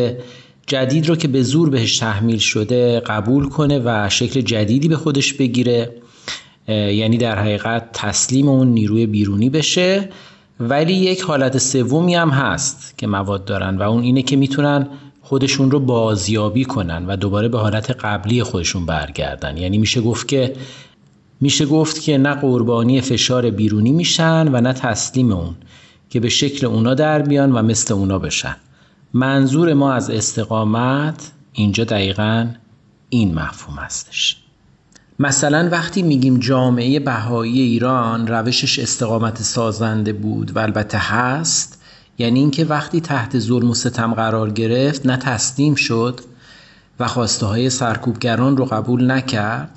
جدید 0.66 1.09
رو 1.09 1.16
که 1.16 1.29
به 1.29 1.42
زور 1.42 1.70
بهش 1.70 1.98
تحمیل 1.98 2.38
شده 2.38 3.00
قبول 3.00 3.48
کنه 3.48 3.81
و 3.85 4.09
شکل 4.09 4.40
جدیدی 4.40 4.88
به 4.88 4.96
خودش 4.96 5.33
بگیره. 5.33 5.94
یعنی 6.68 7.18
در 7.18 7.38
حقیقت 7.38 7.92
تسلیم 7.92 8.48
اون 8.48 8.68
نیروی 8.68 9.07
بیرونی 9.07 9.50
بشه. 9.50 10.09
ولی 10.61 10.92
یک 10.92 11.20
حالت 11.20 11.59
سومی 11.59 12.14
هم 12.14 12.31
هست 12.31 12.98
که 12.98 13.07
مواد 13.07 13.44
دارن 13.44 13.76
و 13.76 13.83
اون 13.83 14.03
اینه 14.03 14.22
که 14.22 14.37
می‌تونن 14.37 14.88
خودشون 15.30 15.70
رو 15.70 15.80
بازیابی 15.80 16.64
کنن 16.64 17.06
و 17.06 17.16
دوباره 17.16 17.48
به 17.48 17.58
حالت 17.58 17.90
قبلی 17.90 18.42
خودشون 18.42 18.86
برگردن. 18.86 19.56
یعنی 19.56 19.78
میشه 19.78 20.00
گفت 20.00 20.28
که 20.28 20.56
میشه 21.40 21.66
گفت 21.66 22.00
که 22.00 22.18
نه 22.18 22.34
قربانی 22.34 23.00
فشار 23.00 23.50
بیرونی 23.50 23.92
میشن 23.92 24.48
و 24.48 24.60
نه 24.60 24.72
تسلیم 24.72 25.32
اون 25.32 25.54
که 26.08 26.20
به 26.20 26.28
شکل 26.28 26.66
اونا 26.66 26.94
در 26.94 27.22
بیان 27.22 27.52
و 27.52 27.62
مثل 27.62 27.94
اونا 27.94 28.18
بشن. 28.18 28.56
منظور 29.14 29.74
ما 29.74 29.92
از 29.92 30.10
استقامت 30.10 31.30
اینجا 31.52 31.84
دقیقا 31.84 32.46
این 33.08 33.34
مفهوم 33.34 33.78
هستش. 33.78 34.36
مثلا 35.18 35.68
وقتی 35.72 36.02
میگیم 36.02 36.38
جامعه 36.38 37.00
بهایی 37.00 37.60
ایران 37.60 38.26
روشش 38.26 38.78
استقامت 38.78 39.42
سازنده 39.42 40.12
بود 40.12 40.56
و 40.56 40.58
البته 40.58 40.98
هست 40.98 41.79
یعنی 42.20 42.40
اینکه 42.40 42.64
وقتی 42.64 43.00
تحت 43.00 43.38
ظلم 43.38 43.70
و 43.70 43.74
ستم 43.74 44.14
قرار 44.14 44.50
گرفت 44.50 45.06
نه 45.06 45.16
تسلیم 45.16 45.74
شد 45.74 46.20
و 47.00 47.06
خواسته 47.06 47.46
های 47.46 47.70
سرکوبگران 47.70 48.56
رو 48.56 48.64
قبول 48.64 49.11
نکرد 49.11 49.70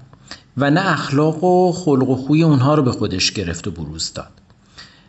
و 0.58 0.72
نه 0.72 0.92
اخلاق 0.92 1.44
و 1.44 1.72
خلق 1.72 2.10
و 2.10 2.16
خوی 2.16 2.44
اونها 2.44 2.76
رو 2.76 2.84
به 2.84 2.92
خودش 2.92 3.32
گرفت 3.32 3.68
و 3.68 3.72
بروز 3.72 4.14
داد. 4.14 4.32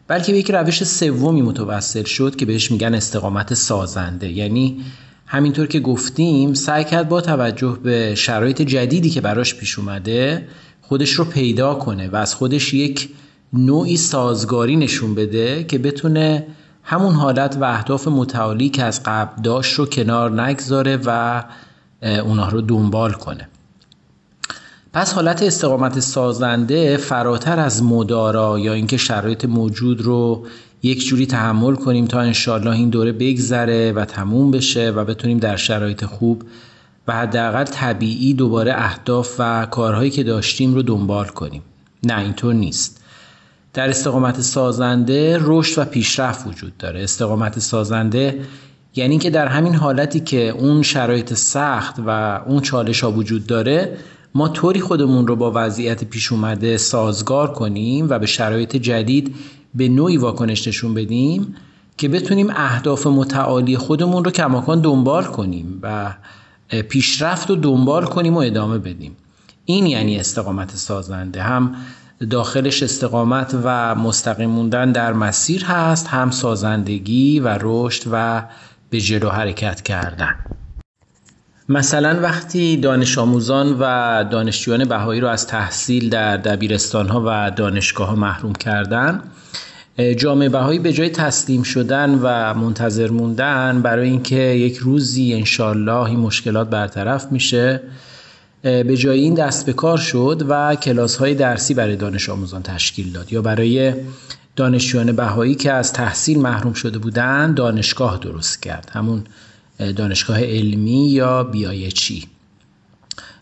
بلکه 0.09 0.33
به 0.33 0.39
یک 0.39 0.51
روش 0.51 0.85
سومی 0.85 1.43
متوسل 1.43 2.05
شد 2.05 2.37
که 2.37 2.47
بهش 2.47 2.71
میگن 2.71 2.95
استقامت 2.95 3.55
سازنده. 3.55 4.29
یعنی 4.29 4.85
همینطور 5.27 5.67
که 5.67 5.81
گفتیم 5.81 6.55
سعی 6.55 6.85
کرد 6.85 7.09
با 7.09 7.21
توجه 7.21 7.79
به 7.83 8.15
شرایط 8.15 8.63
جدیدی 8.63 9.11
که 9.11 9.21
براش 9.21 9.55
پیش 9.55 9.79
اومده 9.79 10.49
خودش 10.83 11.13
رو 11.13 11.25
پیدا 11.25 11.75
کنه 11.75 12.09
و 12.09 12.17
از 12.17 12.35
خودش 12.35 12.75
یک 12.75 13.09
نوعی 13.53 13.97
سازگاری 13.97 14.77
نشون 14.77 15.15
بده 15.15 15.65
که 15.65 15.79
بتونه 15.79 16.47
همون 16.85 17.15
حالت 17.15 17.57
و 17.61 17.65
اهداف 17.65 18.09
متعالی 18.09 18.69
که 18.69 18.85
از 18.85 19.03
قبل 19.03 19.43
داشت 19.43 19.75
رو 19.75 19.87
کنار 19.87 20.43
نگذاره 20.43 20.99
و 21.05 21.43
اونها 22.03 22.49
رو 22.49 22.61
دنبال 22.61 23.13
کنه. 23.13 23.49
پس 24.93 25.13
حالت 25.13 25.43
استقامت 25.43 26.01
سازنده 26.01 26.97
فراتر 26.97 27.61
از 27.61 27.83
مدارا 27.83 28.59
یا 28.59 28.73
اینکه 28.73 28.97
شرایط 28.97 29.45
موجود 29.45 30.01
رو 30.01 30.47
یک 30.83 31.07
جوری 31.07 31.27
تحمل 31.27 31.75
کنیم 31.75 32.07
تا 32.07 32.21
انشالله 32.21 32.71
این 32.71 32.89
دوره 32.89 33.13
بگذره 33.13 33.93
و 33.93 34.05
تموم 34.05 34.51
بشه 34.51 34.91
و 34.91 35.05
بتونیم 35.05 35.39
در 35.39 35.57
شرایط 35.57 36.05
خوب 36.05 36.43
و 37.09 37.13
حداقل 37.13 37.65
طبیعی 37.65 38.35
دوباره 38.35 38.75
اهداف 38.77 39.35
و 39.39 39.67
کارهایی 39.67 40.11
که 40.11 40.23
داشتیم 40.23 40.75
رو 40.75 40.83
دنبال 40.83 41.27
کنیم. 41.27 41.63
نه 42.03 42.19
اینطور 42.19 42.55
نیست. 42.55 43.04
در 43.75 43.91
استقامت 43.91 44.41
سازنده 44.41 45.39
رشد 45.41 45.83
و 45.83 45.85
پیشرفت 45.85 46.47
وجود 46.47 46.77
داره. 46.77 47.03
استقامت 47.03 47.59
سازنده 47.59 48.41
یعنی 48.95 49.19
که 49.19 49.31
در 49.31 49.47
همین 49.47 49.75
حالتی 49.75 50.21
که 50.21 50.49
اون 50.49 50.83
شرایط 50.83 51.35
سخت 51.35 51.95
و 52.07 52.41
اون 52.47 52.61
چالش 52.61 53.01
ها 53.01 53.13
وجود 53.13 53.47
داره 53.47 53.97
ما 54.35 54.49
طوری 54.49 54.81
خودمون 54.81 55.27
رو 55.27 55.37
با 55.37 55.53
وضعیت 55.55 56.05
پیش 56.05 56.33
اومده 56.33 56.77
سازگار 56.77 57.53
کنیم 57.53 58.07
و 58.11 58.19
به 58.19 58.27
شرایط 58.27 58.77
جدید 58.77 59.35
به 59.75 59.89
نوعی 59.89 60.17
واکنش 60.17 60.69
نشون 60.69 60.95
بدیم 60.95 61.55
که 61.97 62.09
بتونیم 62.09 62.51
اهداف 62.51 63.07
متعالی 63.07 63.77
خودمون 63.77 64.25
رو 64.25 64.31
کماکان 64.31 64.81
دنبال 64.81 65.25
کنیم 65.25 65.79
و 65.83 66.15
پیشرفت 66.89 67.51
رو 67.51 67.57
دنبال 67.57 68.05
کنیم 68.05 68.35
و 68.35 68.39
ادامه 68.39 68.79
بدیم. 68.79 69.17
این 69.65 69.87
یعنی 69.87 70.19
استقامت 70.19 70.77
سازنده. 70.77 71.43
هم 71.43 71.75
داخلش 72.31 72.83
استقامت 72.83 73.57
و 73.65 73.95
مستقیم 73.95 74.51
موندن 74.51 74.93
در 74.93 75.13
مسیر 75.13 75.65
هست 75.65 76.07
هم 76.07 76.31
سازندگی 76.31 77.41
و 77.41 77.59
رشد 77.61 78.03
و 78.13 78.43
به 78.91 79.01
جلو 79.01 79.29
حرکت 79.29 79.83
کردن. 79.83 80.35
مثلا 81.69 82.21
وقتی 82.23 82.77
دانش 82.77 83.19
آموزان 83.19 83.77
و 83.81 84.25
دانشجویان 84.31 84.85
بهایی 84.85 85.21
رو 85.21 85.29
از 85.29 85.47
تحصیل 85.47 86.09
در 86.09 86.37
دبیرستان 86.37 87.09
ها 87.09 87.23
و 87.27 87.51
دانشگاه 87.51 88.09
ها 88.09 88.15
محروم 88.15 88.53
کردن 88.53 89.23
جامعه 90.17 90.49
بهایی 90.49 90.79
به 90.79 90.93
جای 90.93 91.11
تسلیم 91.11 91.63
شدن 91.63 92.19
و 92.23 92.55
منتظر 92.55 93.11
موندن 93.11 93.83
برای 93.83 94.09
اینکه 94.09 94.37
یک 94.37 94.77
روزی 94.77 95.35
انشالله 95.35 96.03
این 96.03 96.19
مشکلات 96.19 96.71
برطرف 96.71 97.33
میشه 97.33 97.81
به 98.65 98.97
جای 98.97 99.21
این 99.21 99.35
دست 99.35 99.67
به 99.67 99.73
کار 99.73 99.99
شد 99.99 100.47
و 100.49 100.75
کلاس 100.75 101.17
های 101.17 101.35
درسی 101.35 101.75
برای 101.75 101.97
دانش 101.97 102.29
آموزان 102.29 102.63
تشکیل 102.63 103.13
داد. 103.13 103.33
یا 103.33 103.43
برای 103.43 103.95
دانشجویان 104.57 105.13
بهایی 105.13 105.55
که 105.55 105.73
از 105.73 105.93
تحصیل 105.93 106.41
محروم 106.41 106.73
شده 106.73 106.99
بودند 106.99 107.55
دانشگاه 107.55 108.19
درست 108.19 108.63
کرد. 108.63 108.91
همون 108.93 109.25
دانشگاه 109.97 110.41
علمی 110.45 111.11
یا 111.11 111.45
بیایچی 111.45 112.25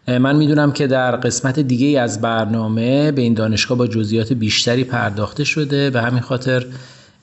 من 0.08 0.36
می‌دونم 0.36 0.72
که 0.72 0.86
در 0.86 1.16
قسمت 1.16 1.60
دیگه 1.60 2.00
از 2.00 2.20
برنامه 2.20 3.12
به 3.12 3.22
این 3.22 3.34
دانشگاه 3.34 3.78
با 3.78 3.86
جزئیات 3.86 4.32
بیشتری 4.32 4.84
پرداخته 4.84 5.44
شده 5.44 5.90
به 5.90 6.02
همین 6.02 6.20
خاطر 6.20 6.66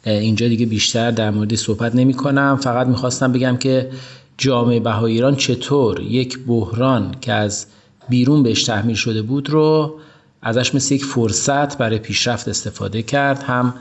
اینجا 0.06 0.48
دیگه 0.48 0.66
بیشتر 0.66 1.12
در 1.12 1.32
مورد 1.32 1.56
صحبت 1.56 1.96
نمی 1.96 2.14
کنم 2.14 2.60
فقط 2.62 2.88
می‌خواستم 2.88 3.32
بگم 3.32 3.58
که 3.58 3.90
جامعه 4.38 4.80
بهای 4.80 5.12
ایران 5.12 5.36
چطور 5.36 6.02
یک 6.02 6.40
بحران 6.48 7.16
که 7.22 7.34
از 7.34 7.66
بیرون 8.10 8.44
بهش 8.44 8.64
تحمیل 8.64 8.96
شده 8.96 9.22
بود 9.22 9.50
رو 9.50 10.00
ازش 10.42 10.76
مثل 10.76 10.96
یک 10.96 11.06
فرصت 11.06 11.78
برای 11.78 12.00
پیشرفت 12.00 12.48
استفاده 12.48 13.04
کرد. 13.04 13.44
هم 13.44 13.74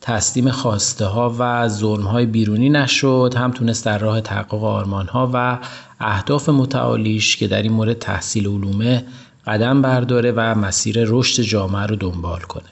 تسلیم 0.00 0.50
خواسته 0.50 1.04
ها 1.04 1.36
و 1.38 1.68
ظلم 1.68 2.02
های 2.02 2.26
بیرونی 2.26 2.70
نشد 2.70 3.34
هم 3.36 3.50
تونست 3.50 3.84
در 3.84 3.98
راه 3.98 4.20
تحقق 4.20 4.64
آرمان 4.64 5.06
ها 5.06 5.30
و 5.34 5.58
اهداف 6.00 6.48
متعالیش 6.48 7.36
که 7.36 7.48
در 7.48 7.62
این 7.62 7.72
مورد 7.72 7.98
تحصیل 7.98 8.48
علومه 8.48 9.04
قدم 9.46 9.82
برداره 9.82 10.32
و 10.36 10.54
مسیر 10.54 11.04
رشد 11.06 11.42
جامعه 11.42 11.86
رو 11.86 11.96
دنبال 11.96 12.40
کنه. 12.40 12.64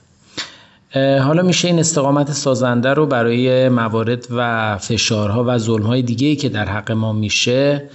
حالا 1.20 1.42
میشه 1.42 1.68
این 1.68 1.78
استقامت 1.78 2.32
سازنده 2.32 2.94
رو 2.94 3.06
برای 3.06 3.68
موارد 3.68 4.26
و 4.30 4.76
فشارها 4.78 5.44
و 5.46 5.58
ظلمهای 5.58 6.02
دیگه 6.02 6.36
که 6.36 6.48
در 6.48 6.68
حق 6.68 6.92
ما 6.92 7.12
میشه 7.12 7.90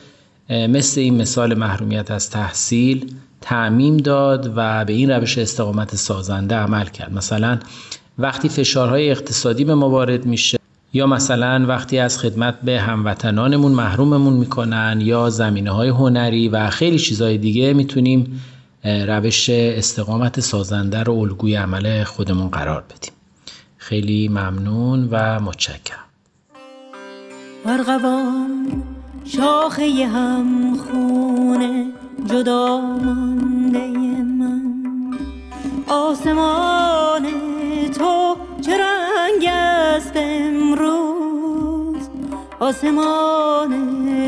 مثل 0.49 1.01
این 1.01 1.21
مثال 1.21 1.53
محرومیت 1.53 2.11
از 2.11 2.29
تحصیل 2.29 3.15
تعمیم 3.41 3.97
داد 3.97 4.53
و 4.55 4.85
به 4.85 4.93
این 4.93 5.11
روش 5.11 5.37
استقامت 5.37 5.95
سازنده 5.95 6.55
عمل 6.55 6.85
کرد. 6.85 7.13
مثلا 7.13 7.59
وقتی 8.17 8.49
فشارهای 8.49 9.11
اقتصادی 9.11 9.65
به 9.65 9.75
ما 9.75 9.89
وارد 9.89 10.25
میشه 10.25 10.59
یا 10.93 11.07
مثلا 11.07 11.65
وقتی 11.67 11.99
از 11.99 12.19
خدمت 12.19 12.61
به 12.61 12.79
هموطنانمون 12.79 13.71
محروممون 13.71 14.33
می‌کنن 14.33 14.99
یا 15.01 15.29
زمینه 15.29 15.71
های 15.71 15.89
هنری 15.89 16.49
و 16.49 16.69
خیلی 16.69 16.99
چیزهای 16.99 17.37
دیگه 17.37 17.73
می‌تونیم 17.73 18.41
روش 18.83 19.49
استقامت 19.49 20.39
سازنده 20.39 21.03
رو 21.03 21.13
الگوی 21.13 21.55
عمل 21.55 22.03
خودمون 22.03 22.49
قرار 22.49 22.81
بدیم. 22.81 23.13
خیلی 23.77 24.27
ممنون 24.27 25.07
و 25.11 25.39
متشکرم. 25.39 25.99
شاخه 29.25 30.05
هم 30.05 30.77
خونه 30.77 31.85
جدا 32.25 32.81
مانده 32.81 33.87
من. 34.23 34.73
آسمان 35.87 37.27
تو 37.97 38.35
چه 38.61 38.77
رنگ 38.77 39.45
است 39.45 40.11
امروز؟ 40.15 42.09
آسمان 42.59 43.71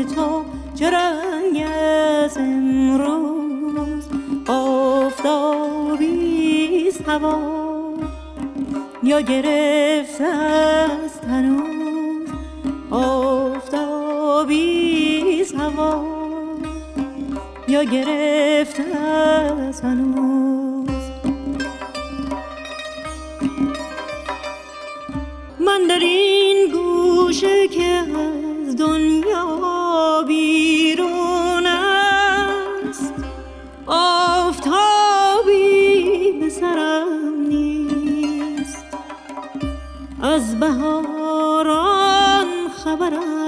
تو 0.04 0.42
چه 0.74 0.90
رنگ 0.90 1.56
است 1.56 2.38
امروز؟ 2.38 4.04
آفتابی 4.48 6.16
هوا. 7.06 7.38
یا 9.02 9.20
گرفته 9.20 10.24
است 10.24 11.24
هنوز؟ 11.24 12.28
آفتابی 14.36 15.44
هوا. 15.58 16.04
یا 17.68 17.84
گرفته 17.84 18.82
است 18.82 19.84
هنوز. 19.84 20.88
من 25.60 25.86
در 25.88 25.98
این 25.98 26.70
گوشه 26.72 27.68
که 27.68 28.02
از 28.68 28.76
دنیا 28.76 30.24
بیرون 30.26 31.66
است 31.66 33.14
آفتابی 33.86 34.72
به 36.40 36.48
سرم 36.48 37.46
نیست. 37.48 38.84
از 40.22 40.60
بهاران 40.60 42.46
خبرم 42.84 43.45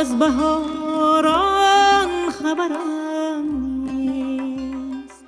از 0.00 0.18
بهاران 0.18 2.08
خبرم 2.30 3.44
نیست 3.96 5.24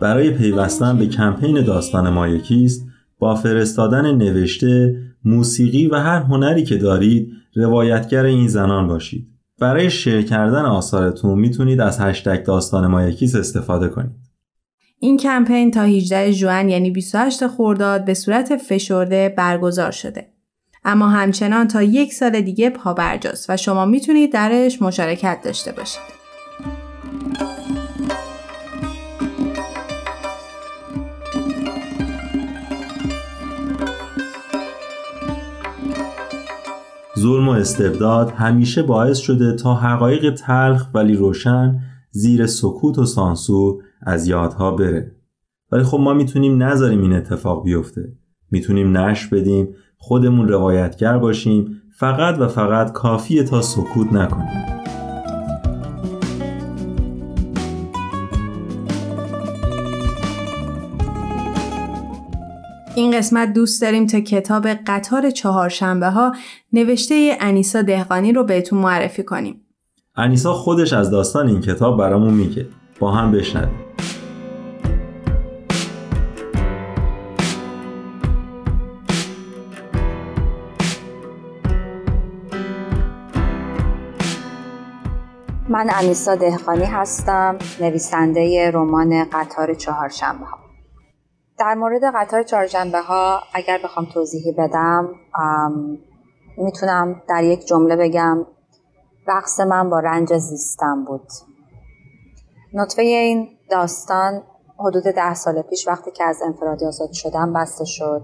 برای 0.00 0.30
پیوستن 0.30 0.98
به 0.98 1.06
کمپین 1.06 1.64
داستان 1.64 2.08
ما 2.08 2.28
یکیست 2.28 2.86
با 3.18 3.34
فرستادن 3.34 4.14
نوشته، 4.14 4.96
موسیقی 5.24 5.86
و 5.86 5.94
هر 5.94 6.18
هنری 6.18 6.64
که 6.64 6.76
دارید 6.76 7.32
روایتگر 7.56 8.24
این 8.24 8.48
زنان 8.48 8.88
باشید. 8.88 9.28
برای 9.58 9.90
شیر 9.90 10.22
کردن 10.22 10.64
آثارتون 10.64 11.38
می‌تونید 11.38 11.80
از 11.80 12.00
هشتگ 12.00 12.44
داستان 12.44 12.86
ما 12.86 13.02
یکیست 13.02 13.36
استفاده 13.36 13.88
کنید. 13.88 14.22
این 14.98 15.16
کمپین 15.16 15.70
تا 15.70 15.82
18 15.82 16.30
ژوئن 16.30 16.68
یعنی 16.68 16.90
28 16.90 17.46
خرداد 17.46 18.04
به 18.04 18.14
صورت 18.14 18.56
فشرده 18.56 19.34
برگزار 19.36 19.90
شده. 19.90 20.31
اما 20.84 21.08
همچنان 21.08 21.68
تا 21.68 21.82
یک 21.82 22.12
سال 22.12 22.40
دیگه 22.40 22.70
پابرجاست 22.70 23.50
و 23.50 23.56
شما 23.56 23.84
می‌تونید 23.84 24.32
درش 24.32 24.82
مشارکت 24.82 25.38
داشته 25.44 25.72
باشید. 25.72 26.22
ظلم 37.18 37.48
و 37.48 37.52
استبداد 37.52 38.30
همیشه 38.30 38.82
باعث 38.82 39.18
شده 39.18 39.56
تا 39.56 39.74
حقایق 39.74 40.34
تلخ 40.34 40.86
ولی 40.94 41.14
روشن 41.14 41.80
زیر 42.10 42.46
سکوت 42.46 42.98
و 42.98 43.06
سانسور 43.06 43.82
از 44.02 44.28
یادها 44.28 44.70
بره 44.70 45.16
ولی 45.72 45.82
خب 45.82 46.00
ما 46.00 46.14
می‌تونیم 46.14 46.62
نذاریم 46.62 47.02
این 47.02 47.12
اتفاق 47.12 47.64
بیفته 47.64 48.12
می‌تونیم 48.50 48.96
نش 48.96 49.26
بدیم 49.26 49.74
خودمون 50.04 50.48
روایتگر 50.48 51.18
باشیم 51.18 51.82
فقط 51.94 52.38
و 52.38 52.48
فقط 52.48 52.92
کافیه 52.92 53.44
تا 53.44 53.62
سکوت 53.62 54.12
نکنیم 54.12 54.82
این 62.94 63.10
قسمت 63.18 63.52
دوست 63.52 63.82
داریم 63.82 64.06
تا 64.06 64.20
کتاب 64.20 64.66
قطار 64.66 65.30
چهارشنبه 65.30 66.08
ها 66.10 66.32
نوشته 66.72 67.36
انیسا 67.40 67.82
دهقانی 67.82 68.32
رو 68.32 68.44
بهتون 68.44 68.78
معرفی 68.78 69.22
کنیم. 69.22 69.60
انیسا 70.16 70.52
خودش 70.52 70.92
از 70.92 71.10
داستان 71.10 71.48
این 71.48 71.60
کتاب 71.60 71.98
برامون 71.98 72.34
میگه. 72.34 72.66
با 73.00 73.12
هم 73.12 73.32
بشنویم. 73.32 73.91
من 85.82 85.90
انیسا 85.94 86.34
دهقانی 86.34 86.84
هستم 86.84 87.58
نویسنده 87.80 88.70
رمان 88.70 89.24
قطار 89.32 89.74
چهارشنبه 89.74 90.44
ها 90.44 90.58
در 91.58 91.74
مورد 91.74 92.00
قطار 92.14 92.42
چهارشنبه 92.42 93.00
ها 93.00 93.40
اگر 93.54 93.78
بخوام 93.84 94.06
توضیحی 94.14 94.52
بدم 94.52 95.08
می‌تونم 96.56 97.22
در 97.28 97.44
یک 97.44 97.66
جمله 97.66 97.96
بگم. 97.96 98.46
رقص 99.26 99.60
من 99.60 99.90
با 99.90 100.00
رنج 100.00 100.36
زیستم 100.36 101.04
بود. 101.04 101.28
نطفه 102.74 103.02
این 103.02 103.48
داستان 103.70 104.42
حدود 104.78 105.04
ده 105.04 105.34
سال 105.34 105.62
پیش 105.62 105.88
وقتی 105.88 106.10
که 106.10 106.24
از 106.24 106.42
انفرادی 106.42 106.86
آزاد 106.86 107.12
شدم 107.12 107.52
بسته 107.52 107.84
شد 107.84 108.22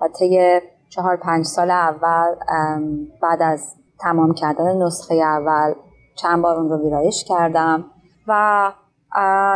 و 0.00 0.08
طی 0.18 0.60
چهار 0.88 1.16
پنج 1.16 1.44
سال 1.44 1.70
اول 1.70 2.34
بعد 3.22 3.42
از 3.42 3.74
تمام 4.00 4.34
کردن 4.34 4.82
نسخه 4.82 5.14
اول 5.14 5.74
چند 6.16 6.42
بار 6.42 6.56
اون 6.56 6.70
رو 6.70 6.82
ویرایش 6.82 7.24
کردم 7.24 7.84
و 8.26 8.72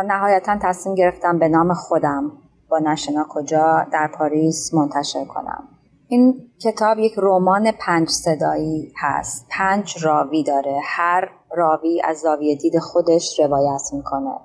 نهایتا 0.07 0.57
تصمیم 0.61 0.95
گرفتم 0.95 1.39
به 1.39 1.47
نام 1.47 1.73
خودم 1.73 2.31
با 2.69 2.79
نشنا 2.79 3.25
کجا 3.29 3.87
در 3.91 4.09
پاریس 4.17 4.73
منتشر 4.73 5.25
کنم. 5.25 5.67
این 6.07 6.51
کتاب 6.63 6.99
یک 6.99 7.13
رمان 7.17 7.71
پنج 7.71 8.09
صدایی 8.09 8.93
هست. 9.01 9.47
پنج 9.49 10.05
راوی 10.05 10.43
داره. 10.43 10.79
هر 10.83 11.29
راوی 11.55 12.01
از 12.05 12.17
زاویه 12.17 12.55
دید 12.55 12.79
خودش 12.79 13.39
روایت 13.39 13.81
می‌کنه 13.93 14.35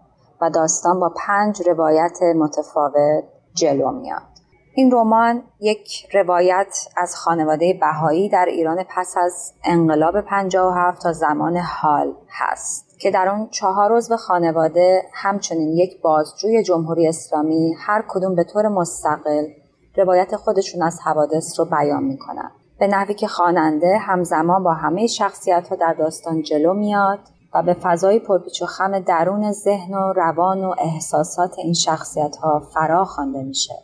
و 0.41 0.51
داستان 0.51 1.01
با 1.01 1.13
پنج 1.27 1.69
روایت 1.69 2.19
متفاوت 2.23 3.25
جلو 3.55 3.91
میاد. 3.91 4.36
این 4.79 4.91
رمان 4.93 5.43
یک 5.61 6.09
روایت 6.15 6.89
از 6.97 7.17
خانواده 7.17 7.79
بهایی 7.81 8.29
در 8.29 8.45
ایران 8.49 8.85
پس 8.89 9.15
از 9.17 9.53
انقلاب 9.65 10.21
57 10.21 11.03
تا 11.03 11.13
زمان 11.13 11.57
حال 11.57 12.15
هست 12.29 12.99
که 13.01 13.11
در 13.11 13.29
اون 13.29 13.49
چهار 13.51 13.97
عضو 13.97 14.17
خانواده 14.17 15.03
همچنین 15.13 15.73
یک 15.73 16.03
بازجوی 16.03 16.63
جمهوری 16.63 17.09
اسلامی 17.09 17.75
هر 17.79 18.05
کدوم 18.09 18.35
به 18.35 18.45
طور 18.45 18.69
مستقل 18.69 19.47
روایت 19.97 20.37
خودشون 20.37 20.83
از 20.83 21.01
حوادث 21.05 21.61
رو 21.61 21.65
بیان 21.65 22.05
می‌کنن. 22.05 22.51
به 22.79 22.87
نحوی 22.87 23.15
که 23.15 23.27
خواننده 23.27 23.99
همزمان 23.99 24.63
با 24.63 24.73
همه 24.75 25.07
شخصیت 25.07 25.69
ها 25.69 25.77
در 25.77 25.93
داستان 25.93 26.43
جلو 26.43 26.75
میاد 26.75 27.19
و 27.55 27.63
به 27.63 27.75
فضای 27.75 28.19
پرپیچ 28.19 28.63
و 28.63 28.67
خم 28.67 28.99
درون 28.99 29.53
ذهن 29.53 29.95
و 29.95 30.13
روان 30.13 30.65
و 30.65 30.75
احساسات 30.79 31.59
این 31.59 31.75
شخصیت 31.75 32.37
ها 32.37 32.61
فرا 32.75 33.05
خوانده 33.05 33.43
میشه. 33.43 33.75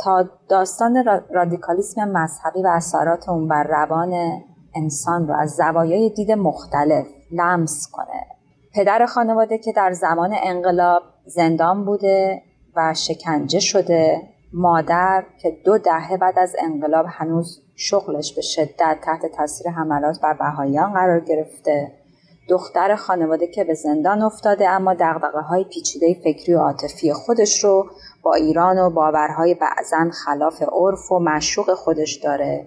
تا 0.00 0.24
داستان 0.48 1.04
رادیکالیسم 1.30 2.08
مذهبی 2.08 2.62
و 2.62 2.66
اثرات 2.66 3.28
اون 3.28 3.48
بر 3.48 3.62
روان 3.62 4.42
انسان 4.74 5.28
رو 5.28 5.34
از 5.34 5.50
زوایای 5.50 6.10
دید 6.10 6.32
مختلف 6.32 7.06
لمس 7.32 7.90
کنه. 7.92 8.26
پدر 8.74 9.06
خانواده 9.06 9.58
که 9.58 9.72
در 9.72 9.92
زمان 9.92 10.34
انقلاب 10.42 11.02
زندان 11.26 11.84
بوده 11.84 12.42
و 12.76 12.94
شکنجه 12.94 13.60
شده 13.60 14.22
مادر 14.52 15.24
که 15.42 15.56
دو 15.64 15.78
دهه 15.78 16.16
بعد 16.16 16.38
از 16.38 16.56
انقلاب 16.58 17.06
هنوز 17.08 17.62
شغلش 17.74 18.34
به 18.34 18.42
شدت 18.42 18.98
تحت 19.02 19.26
تاثیر 19.36 19.70
حملات 19.70 20.20
بر 20.20 20.32
بهاییان 20.32 20.92
قرار 20.92 21.20
گرفته. 21.20 21.92
دختر 22.48 22.96
خانواده 22.96 23.46
که 23.46 23.64
به 23.64 23.74
زندان 23.74 24.22
افتاده 24.22 24.68
اما 24.68 24.94
دقدقه 24.94 25.40
های 25.40 25.64
پیچیده 25.64 26.14
فکری 26.24 26.54
و 26.54 26.58
عاطفی 26.58 27.12
خودش 27.12 27.64
رو 27.64 27.86
با 28.26 28.34
ایران 28.34 28.78
و 28.78 28.90
باورهای 28.90 29.54
بعضا 29.54 30.10
خلاف 30.10 30.62
عرف 30.62 31.12
و 31.12 31.18
مشوق 31.18 31.74
خودش 31.74 32.14
داره. 32.14 32.66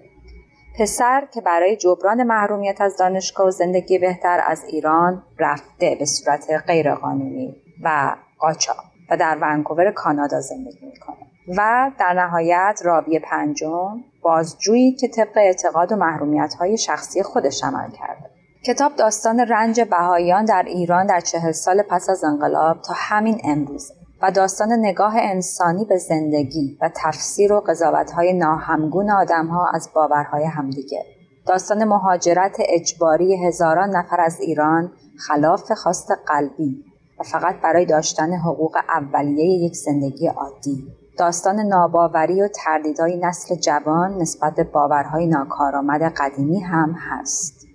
پسر 0.80 1.28
که 1.34 1.42
برای 1.42 1.76
جبران 1.76 2.24
محرومیت 2.24 2.82
از 2.82 2.98
دانشگاه 2.98 3.48
و 3.48 3.52
زندگی 3.52 4.00
بهتر 4.00 4.44
از 4.48 4.64
ایران 4.64 5.24
رفته 5.40 5.96
به 6.00 6.06
صورت 6.06 6.52
غیرقانونی 6.68 7.56
و 7.84 8.16
قاچاق 8.38 8.84
و 9.12 9.18
در 9.18 9.38
ونکوور 9.42 9.92
کانادا 9.92 10.42
زندگی 10.42 10.86
می‌کنه 10.86 11.18
و 11.58 11.92
در 12.00 12.14
نهایت 12.14 12.82
راوی 12.84 13.20
پنجم 13.20 14.04
بازجویی 14.22 14.92
که 14.92 15.08
طبق 15.08 15.38
اعتقاد 15.38 15.92
و 15.92 15.96
محرومیت 15.96 16.54
های 16.54 16.78
شخصی 16.78 17.24
خودش 17.24 17.64
عمل 17.64 17.92
کرده. 17.92 18.30
کتاب 18.66 18.96
داستان 18.96 19.40
رنج 19.40 19.82
بهاییان 19.82 20.46
در 20.46 20.64
ایران 20.68 21.06
در 21.06 21.20
چهل 21.20 21.52
سال 21.52 21.82
پس 21.82 22.10
از 22.10 22.24
انقلاب 22.24 22.82
تا 22.82 22.94
همین 22.98 23.42
امروز 23.44 23.92
و 24.22 24.32
داستان 24.32 24.72
نگاه 24.72 25.14
انسانی 25.18 25.86
به 25.86 25.98
زندگی 25.98 26.78
و 26.82 26.90
تفسیر 26.96 27.54
و 27.54 27.60
قضاوتهای 27.60 28.34
ناهمگون 28.34 29.10
آدمها 29.10 29.70
از 29.74 29.90
باورهای 29.96 30.46
همدیگه. 30.46 31.06
داستان 31.46 31.84
مهاجرت 31.84 32.58
اجباری 32.60 33.46
هزاران 33.48 33.90
نفر 33.90 34.22
از 34.22 34.40
ایران 34.40 34.92
خلاف 35.18 35.72
خواست 35.72 36.12
قلبی 36.28 36.86
و 37.20 37.24
فقط 37.24 37.56
برای 37.64 37.86
داشتن 37.86 38.34
حقوق 38.34 38.78
اولیه 38.90 39.66
یک 39.66 39.76
زندگی 39.76 40.28
عادی. 40.28 40.88
داستان 41.18 41.60
ناباوری 41.60 42.42
و 42.42 42.48
تردیدهای 42.48 43.18
نسل 43.18 43.56
جوان 43.56 44.22
نسبت 44.22 44.56
به 44.56 44.64
باورهای 44.64 45.28
ناکارآمد 45.28 46.02
قدیمی 46.02 46.60
هم 46.60 46.96
هست. 46.98 47.68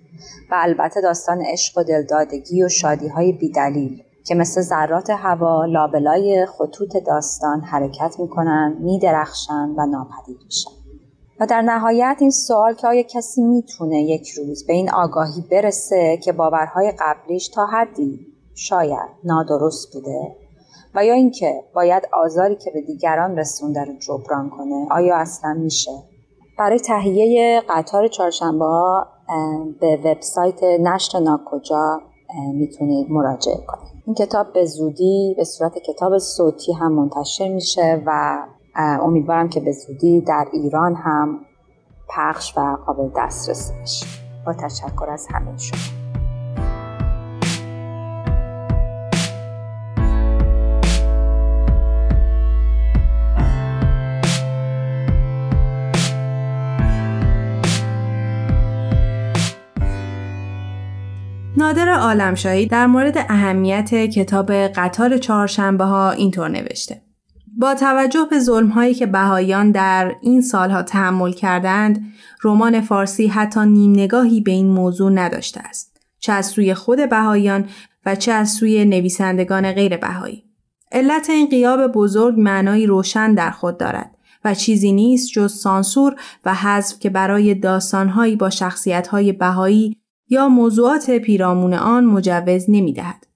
و 0.51 0.55
البته 0.57 1.01
داستان 1.01 1.41
عشق 1.41 1.77
و 1.77 1.83
دلدادگی 1.83 2.63
و 2.63 2.69
شادیهای 2.69 3.31
بیدلیل. 3.31 4.04
که 4.27 4.35
مثل 4.35 4.61
ذرات 4.61 5.09
هوا 5.09 5.65
لابلای 5.65 6.45
خطوط 6.45 6.97
داستان 6.97 7.61
حرکت 7.61 8.15
می‌کنن 8.19 8.77
میدرخشن 8.79 9.69
و 9.77 9.85
ناپدید 9.85 10.37
میشن. 10.45 10.71
و 11.39 11.45
در 11.45 11.61
نهایت 11.61 12.17
این 12.19 12.31
سوال 12.31 12.73
که 12.73 12.87
آیا 12.87 13.03
کسی 13.03 13.41
می‌تونه 13.41 14.01
یک 14.01 14.29
روز 14.29 14.67
به 14.67 14.73
این 14.73 14.91
آگاهی 14.91 15.43
برسه 15.51 16.17
که 16.23 16.31
باورهای 16.31 16.93
قبلیش 16.99 17.49
تا 17.49 17.65
حدی 17.65 18.19
شاید 18.55 19.09
نادرست 19.23 19.93
بوده؟ 19.93 20.35
و 20.95 21.05
یا 21.05 21.13
اینکه 21.13 21.63
باید 21.75 22.03
آزاری 22.13 22.55
که 22.55 22.71
به 22.71 22.81
دیگران 22.81 23.37
رسونده 23.39 23.83
رو 23.83 23.93
جبران 23.93 24.49
کنه 24.49 24.87
آیا 24.91 25.17
اصلا 25.17 25.53
میشه؟ 25.53 25.91
برای 26.59 26.79
تهیه 26.79 27.61
قطار 27.69 28.07
چهارشنبه 28.07 28.65
به 29.81 29.99
وبسایت 30.05 30.63
نشر 30.63 31.19
ناکجا 31.19 32.01
می‌تونید 32.53 33.11
مراجعه 33.11 33.57
کنید. 33.67 33.94
این 34.05 34.15
کتاب 34.15 34.53
به 34.53 34.65
زودی 34.65 35.33
به 35.37 35.43
صورت 35.43 35.77
کتاب 35.77 36.17
صوتی 36.17 36.73
هم 36.73 36.91
منتشر 36.91 37.47
میشه 37.47 38.03
و 38.05 38.39
امیدوارم 38.75 39.49
که 39.49 39.59
به 39.59 39.71
زودی 39.71 40.21
در 40.21 40.47
ایران 40.53 40.95
هم 40.95 41.39
پخش 42.09 42.57
و 42.57 42.77
قابل 42.85 43.09
دسترسی 43.17 43.73
بشه. 43.81 44.05
با 44.45 44.53
تشکر 44.53 45.09
از 45.09 45.27
همه 45.29 45.57
شما. 45.57 45.94
نادر 61.65 61.89
عالمشاهی 61.89 62.65
در 62.65 62.87
مورد 62.87 63.17
اهمیت 63.17 63.93
کتاب 63.93 64.51
قطار 64.51 65.17
چهارشنبه 65.17 65.83
ها 65.83 66.11
اینطور 66.11 66.49
نوشته. 66.49 67.01
با 67.57 67.75
توجه 67.75 68.27
به 68.29 68.39
ظلم 68.39 68.67
هایی 68.67 68.93
که 68.93 69.05
بهاییان 69.05 69.71
در 69.71 70.15
این 70.21 70.41
سالها 70.41 70.83
تحمل 70.83 71.31
کردند، 71.31 72.05
رمان 72.43 72.81
فارسی 72.81 73.27
حتی 73.27 73.59
نیم 73.59 73.91
نگاهی 73.91 74.41
به 74.41 74.51
این 74.51 74.67
موضوع 74.67 75.11
نداشته 75.11 75.59
است. 75.59 76.01
چه 76.19 76.33
از 76.33 76.45
سوی 76.45 76.73
خود 76.73 77.09
بهاییان 77.09 77.65
و 78.05 78.15
چه 78.15 78.31
از 78.31 78.51
سوی 78.51 78.85
نویسندگان 78.85 79.71
غیر 79.71 79.97
بهایی. 79.97 80.43
علت 80.91 81.29
این 81.29 81.49
قیاب 81.49 81.87
بزرگ 81.87 82.35
معنایی 82.37 82.87
روشن 82.87 83.33
در 83.33 83.51
خود 83.51 83.77
دارد 83.77 84.11
و 84.43 84.53
چیزی 84.53 84.91
نیست 84.91 85.31
جز 85.31 85.53
سانسور 85.53 86.15
و 86.45 86.53
حذف 86.53 86.99
که 86.99 87.09
برای 87.09 87.55
داستانهایی 87.55 88.35
با 88.35 88.49
شخصیتهای 88.49 89.31
بهایی 89.31 89.97
یا 90.29 90.47
موضوعات 90.47 91.11
پیرامون 91.11 91.73
آن 91.73 92.05
مجوز 92.05 92.65
نمی 92.67 92.93
دهد. 92.93 93.27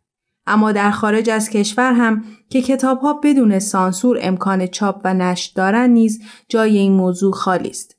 اما 0.48 0.72
در 0.72 0.92
خارج 0.92 1.30
از 1.30 1.50
کشور 1.50 1.94
هم 1.94 2.24
که 2.50 2.62
کتابها 2.62 3.14
بدون 3.14 3.60
سانسور 3.60 4.20
امکان 4.22 4.68
چاپ 4.68 5.02
و 5.04 5.14
نشر 5.14 5.52
دارند 5.56 5.90
نیز 5.90 6.22
جای 6.48 6.78
این 6.78 6.92
موضوع 6.92 7.34
خالی 7.34 7.70
است. 7.70 7.96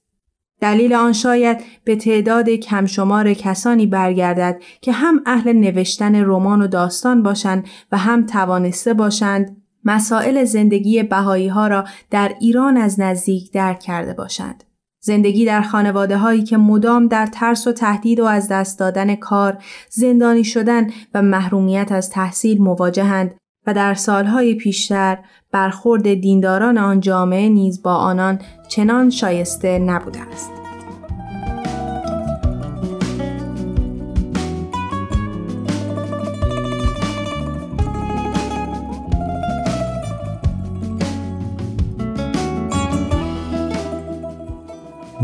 دلیل 0.60 0.92
آن 0.94 1.12
شاید 1.12 1.60
به 1.84 1.96
تعداد 1.96 2.50
کمشمار 2.50 3.34
کسانی 3.34 3.86
برگردد 3.86 4.62
که 4.80 4.92
هم 4.92 5.22
اهل 5.26 5.52
نوشتن 5.52 6.24
رمان 6.24 6.62
و 6.62 6.66
داستان 6.66 7.22
باشند 7.22 7.66
و 7.92 7.98
هم 7.98 8.26
توانسته 8.26 8.94
باشند 8.94 9.56
مسائل 9.84 10.44
زندگی 10.44 11.02
بهایی 11.02 11.48
ها 11.48 11.66
را 11.66 11.84
در 12.10 12.34
ایران 12.40 12.76
از 12.76 13.00
نزدیک 13.00 13.52
درک 13.52 13.80
کرده 13.80 14.14
باشند. 14.14 14.64
زندگی 15.00 15.44
در 15.44 15.62
خانواده 15.62 16.16
هایی 16.16 16.44
که 16.44 16.56
مدام 16.56 17.06
در 17.06 17.26
ترس 17.26 17.66
و 17.66 17.72
تهدید 17.72 18.20
و 18.20 18.24
از 18.24 18.48
دست 18.48 18.78
دادن 18.78 19.14
کار، 19.14 19.58
زندانی 19.88 20.44
شدن 20.44 20.90
و 21.14 21.22
محرومیت 21.22 21.92
از 21.92 22.10
تحصیل 22.10 22.62
مواجهند 22.62 23.34
و 23.66 23.74
در 23.74 23.94
سالهای 23.94 24.54
پیشتر 24.54 25.18
برخورد 25.52 26.14
دینداران 26.14 26.78
آن 26.78 27.00
جامعه 27.00 27.48
نیز 27.48 27.82
با 27.82 27.94
آنان 27.94 28.40
چنان 28.68 29.10
شایسته 29.10 29.78
نبوده 29.78 30.20
است. 30.20 30.59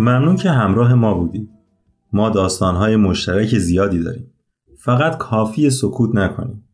ممنون 0.07 0.37
که 0.37 0.51
همراه 0.51 0.95
ما 0.95 1.15
بودید. 1.15 1.51
ما 2.13 2.31
داستانهای 2.31 2.97
مشترک 2.97 3.59
زیادی 3.59 4.03
داریم. 4.03 4.33
فقط 4.79 5.19
کافی 5.19 5.71
سکوت 5.71 6.15
نکنیم 6.15 6.65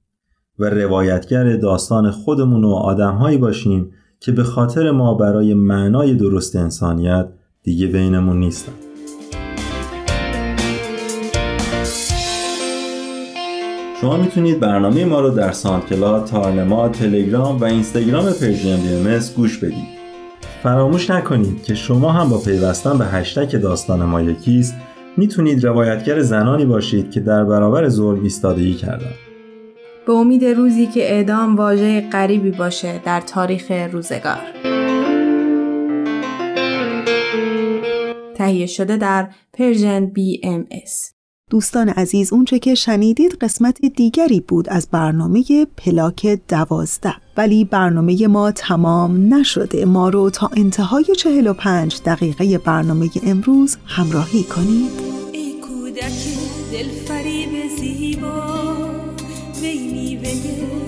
و 0.58 0.64
روایتگر 0.64 1.56
داستان 1.56 2.10
خودمون 2.10 2.64
و 2.64 2.68
آدمهایی 2.70 3.38
باشیم 3.38 3.90
که 4.20 4.32
به 4.32 4.44
خاطر 4.44 4.90
ما 4.90 5.14
برای 5.14 5.54
معنای 5.54 6.14
درست 6.14 6.56
انسانیت 6.56 7.28
دیگه 7.62 7.86
بینمون 7.86 8.40
نیستن. 8.40 8.72
شما 14.00 14.16
می‌تونید 14.16 14.60
برنامه 14.60 15.04
ما 15.04 15.20
رو 15.20 15.30
در 15.30 15.52
ساندکلاد، 15.52 16.24
تارنما، 16.24 16.88
تلگرام 16.88 17.60
و 17.60 17.64
اینستاگرام 17.64 18.24
پرژیم 18.24 19.18
گوش 19.36 19.58
بدید. 19.58 20.01
فراموش 20.62 21.10
نکنید 21.10 21.64
که 21.64 21.74
شما 21.74 22.12
هم 22.12 22.28
با 22.28 22.38
پیوستن 22.38 22.98
به 22.98 23.04
هشتک 23.04 23.56
داستان 23.56 24.04
ما 24.04 24.22
یکیست 24.22 24.74
می‌تونید 25.16 25.66
روایتگر 25.66 26.20
زنانی 26.20 26.64
باشید 26.64 27.10
که 27.10 27.20
در 27.20 27.44
برابر 27.44 27.88
ظلم 27.88 28.22
ایستادگی 28.22 28.74
کردن. 28.74 29.12
به 30.06 30.12
امید 30.12 30.44
روزی 30.44 30.86
که 30.86 31.12
اعدام 31.12 31.56
واژه 31.56 32.08
غریبی 32.10 32.50
باشه 32.50 33.00
در 33.04 33.20
تاریخ 33.20 33.72
روزگار. 33.92 34.40
تهیه 38.34 38.66
شده 38.66 38.96
در 38.96 39.28
پرژن 39.52 40.06
BMS 40.06 41.21
دوستان 41.52 41.88
عزیز 41.88 42.32
اونچه 42.32 42.58
که 42.58 42.74
شنیدید 42.74 43.32
قسمت 43.40 43.80
دیگری 43.96 44.40
بود 44.40 44.68
از 44.68 44.88
برنامه 44.90 45.44
پلاک 45.76 46.38
دوازده. 46.48 47.14
ولی 47.36 47.64
برنامه 47.64 48.26
ما 48.26 48.50
تمام 48.50 49.34
نشده. 49.34 49.84
ما 49.84 50.08
رو 50.08 50.30
تا 50.30 50.50
انتهای 50.56 51.04
45 51.04 52.00
دقیقه 52.06 52.58
برنامه 52.58 53.10
امروز 53.26 53.76
همراهی 53.86 54.42
کنید. 54.42 54.90
ای 55.32 55.52
کودک 55.52 56.12
دل 56.72 56.88
فریب 56.88 57.68
زیبا 57.78 58.54
میوه 59.62 60.34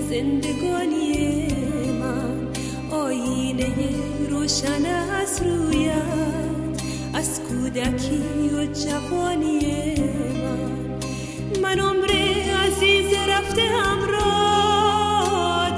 زندگانی 0.09 1.47
من. 1.99 2.47
آینه 2.91 3.75
روشن 4.29 4.85
از 5.21 5.41
رویت 5.41 6.25
از 7.13 7.39
کودکی 7.39 8.49
و 8.55 8.65
جوانی 8.65 10.04
من 11.65 11.79
عمر 11.79 12.11
عزیز 12.65 13.13
رفته 13.29 13.61
همراه 13.61 14.97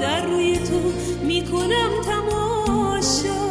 در 0.00 0.26
روی 0.26 0.58
تو 0.58 0.92
می‌کنم 1.22 1.90
تماشا. 2.04 3.42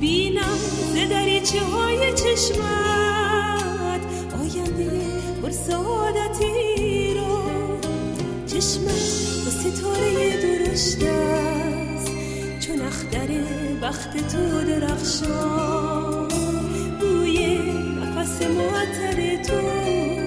بینم 0.00 0.58
ز 0.94 0.94
دریچه 1.10 1.60
های 1.60 2.12
چشمت 2.12 4.00
آینده 4.40 4.90
پر 5.42 5.50
سعادتی 5.50 7.14
رو 7.14 7.42
چشمت 8.46 9.44
با 9.44 9.50
ستاره 9.50 10.36
درشت 10.42 11.02
است 11.02 12.12
چون 12.66 12.80
اختر 12.80 13.28
بخت 13.82 14.16
تو 14.16 14.64
درخشان. 14.64 16.28
بوی 17.00 17.58
نفس 18.00 18.42
معطر 18.42 19.42
تو 19.42 20.21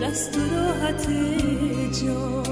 دل 0.00 0.06
است 0.06 0.36
و 0.36 0.40
راحت 0.54 1.06
جان. 2.02 2.44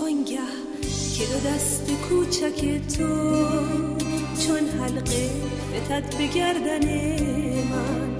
آنگه 0.00 0.38
که 1.16 1.24
دو 1.24 1.48
دست 1.48 1.90
کوچک 2.08 2.80
تو 2.96 3.08
چون 4.46 4.68
حلقه 4.80 5.30
فتد 5.86 6.16
به 6.18 6.26
گردن 6.26 6.86
من. 7.70 8.10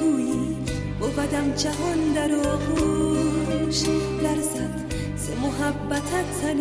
گویی 0.00 0.56
بودم 1.00 1.54
جهان 1.56 2.12
در 2.14 2.30
آغوش 2.34 3.82
لرزد 4.22 4.84
ز 5.16 5.30
محبتت 5.42 6.40
تن 6.42 6.60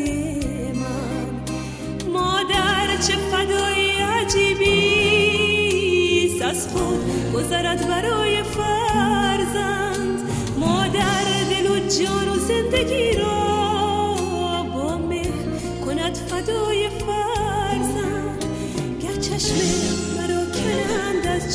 من. 0.74 1.32
مادر 2.14 2.88
چه 3.08 3.14
فدای 3.14 3.92
عجیبی 3.92 4.64
از 6.44 6.68
خود 6.68 7.34
گذرد 7.34 7.88
برای 7.88 8.44
فرزند. 8.44 10.20
مادر 10.60 11.24
دل 11.50 11.68
و 11.72 11.76
جان 11.80 12.28
و 12.30 12.40
زندگی 12.40 13.13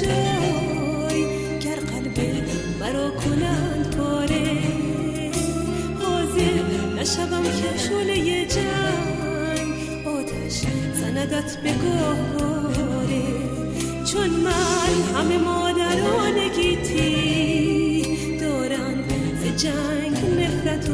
جای 0.03 1.22
گر 1.61 1.76
قلب 1.76 2.18
مرا 2.80 3.11
کنند 3.11 3.96
پاره. 3.96 4.59
حاضر 6.01 6.57
نشوم 7.01 7.42
که 7.42 7.78
شعله 7.78 8.46
جنگ 8.46 10.07
آتش 10.07 10.62
زندت 10.94 11.57
به 11.62 11.72
چون 14.12 14.30
من 14.30 14.92
همه 15.14 15.38
مادران 15.38 16.49
گیتی 16.57 18.38
دارند 18.40 19.05
ز 19.42 19.62
جنگ 19.62 20.16
نفرت 20.40 20.90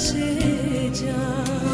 زد 0.00 1.69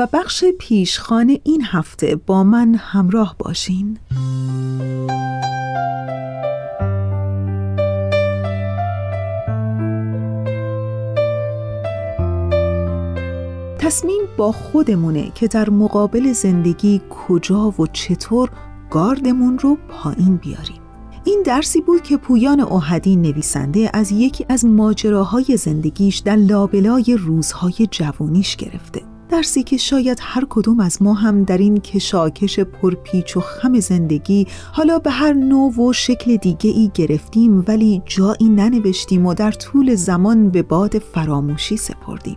و 0.00 0.06
بخش 0.12 0.44
پیشخان 0.58 1.36
این 1.44 1.62
هفته 1.64 2.16
با 2.16 2.44
من 2.44 2.74
همراه 2.74 3.36
باشین. 3.38 3.98
تصمیم 13.78 14.22
با 14.36 14.52
خودمونه 14.52 15.30
که 15.34 15.46
در 15.46 15.70
مقابل 15.70 16.32
زندگی 16.32 17.00
کجا 17.10 17.74
و 17.78 17.86
چطور 17.92 18.50
گاردمون 18.90 19.58
رو 19.58 19.78
پایین 19.88 20.36
بیاریم. 20.36 20.80
این 21.24 21.42
درسی 21.46 21.80
بود 21.80 22.02
که 22.02 22.16
پویان 22.16 22.60
اوهدی 22.60 23.16
نویسنده 23.16 23.90
از 23.94 24.12
یکی 24.12 24.46
از 24.48 24.64
ماجراهای 24.64 25.56
زندگیش 25.56 26.18
در 26.18 26.36
لابلای 26.36 27.16
روزهای 27.18 27.88
جوانیش 27.90 28.56
گرفته. 28.56 29.09
درسی 29.30 29.62
که 29.62 29.76
شاید 29.76 30.18
هر 30.20 30.46
کدوم 30.50 30.80
از 30.80 31.02
ما 31.02 31.14
هم 31.14 31.44
در 31.44 31.58
این 31.58 31.76
کشاکش 31.80 32.60
پرپیچ 32.60 33.36
و 33.36 33.40
خم 33.40 33.80
زندگی 33.80 34.46
حالا 34.72 34.98
به 34.98 35.10
هر 35.10 35.32
نوع 35.32 35.80
و 35.80 35.92
شکل 35.92 36.36
دیگه 36.36 36.70
ای 36.70 36.90
گرفتیم 36.94 37.64
ولی 37.68 38.02
جایی 38.06 38.48
ننوشتیم 38.48 39.26
و 39.26 39.34
در 39.34 39.52
طول 39.52 39.94
زمان 39.94 40.50
به 40.50 40.62
باد 40.62 40.98
فراموشی 40.98 41.76
سپردیم. 41.76 42.36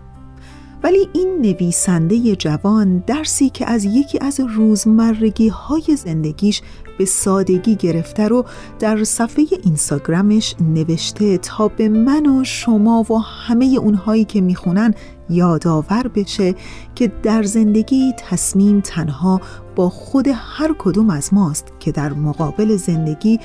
ولی 0.84 1.08
این 1.14 1.38
نویسنده 1.42 2.36
جوان 2.36 3.04
درسی 3.08 3.50
که 3.50 3.70
از 3.70 3.86
یکی 3.86 4.20
از 4.22 4.40
روزمرگی 4.40 5.48
های 5.48 5.96
زندگیش 5.98 6.62
به 6.98 7.06
سادگی 7.06 7.76
گرفته 7.76 8.28
رو 8.28 8.46
در 8.80 9.04
صفحه 9.04 9.46
اینستاگرامش 9.64 10.56
نوشته 10.60 11.38
تا 11.38 11.68
به 11.68 11.90
من 11.90 12.26
و 12.26 12.44
شما 12.44 13.06
و 13.10 13.18
همه 13.18 13.66
اونهایی 13.66 14.26
که 14.26 14.42
می‌خونن 14.42 14.94
یادآور 15.30 16.08
بشه 16.16 16.56
که 16.96 17.12
در 17.24 17.44
زندگی 17.44 18.14
تصمیم 18.18 18.82
تنها 18.82 19.42
با 19.76 19.90
خود 19.90 20.28
هر 20.34 20.76
کدوم 20.80 21.10
از 21.10 21.34
ماست 21.34 21.74
که 21.80 21.92
در 21.92 22.14
مقابل 22.14 22.76
زندگی 22.76 23.40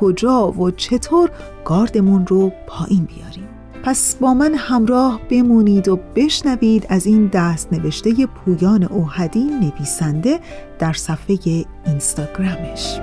کجا 0.00 0.52
و 0.52 0.70
چطور 0.70 1.30
گاردمون 1.64 2.26
رو 2.26 2.52
پایین 2.66 3.04
بیاریم. 3.04 3.43
پس 3.84 4.16
با 4.16 4.34
من 4.34 4.54
همراه 4.54 5.20
بمونید 5.30 5.88
و 5.88 5.98
بشنوید 6.16 6.86
از 6.88 7.06
این 7.06 7.26
دست 7.26 7.72
نوشته 7.72 8.26
پویان 8.26 8.84
اوهدی 8.84 9.44
نویسنده 9.44 10.40
در 10.78 10.92
صفحه 10.92 11.64
اینستاگرامش. 11.86 13.00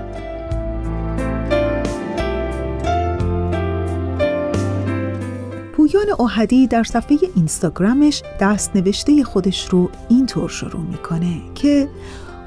پویان 5.74 6.10
اوهدی 6.20 6.68
در 6.68 6.84
صفحه 6.84 7.18
اینستاگرامش 7.36 8.24
دست 8.40 8.76
نوشته 8.76 9.24
خودش 9.24 9.70
رو 9.70 9.90
اینطور 10.10 10.50
شروع 10.50 10.82
می‌کنه 10.82 11.42
که 11.56 11.90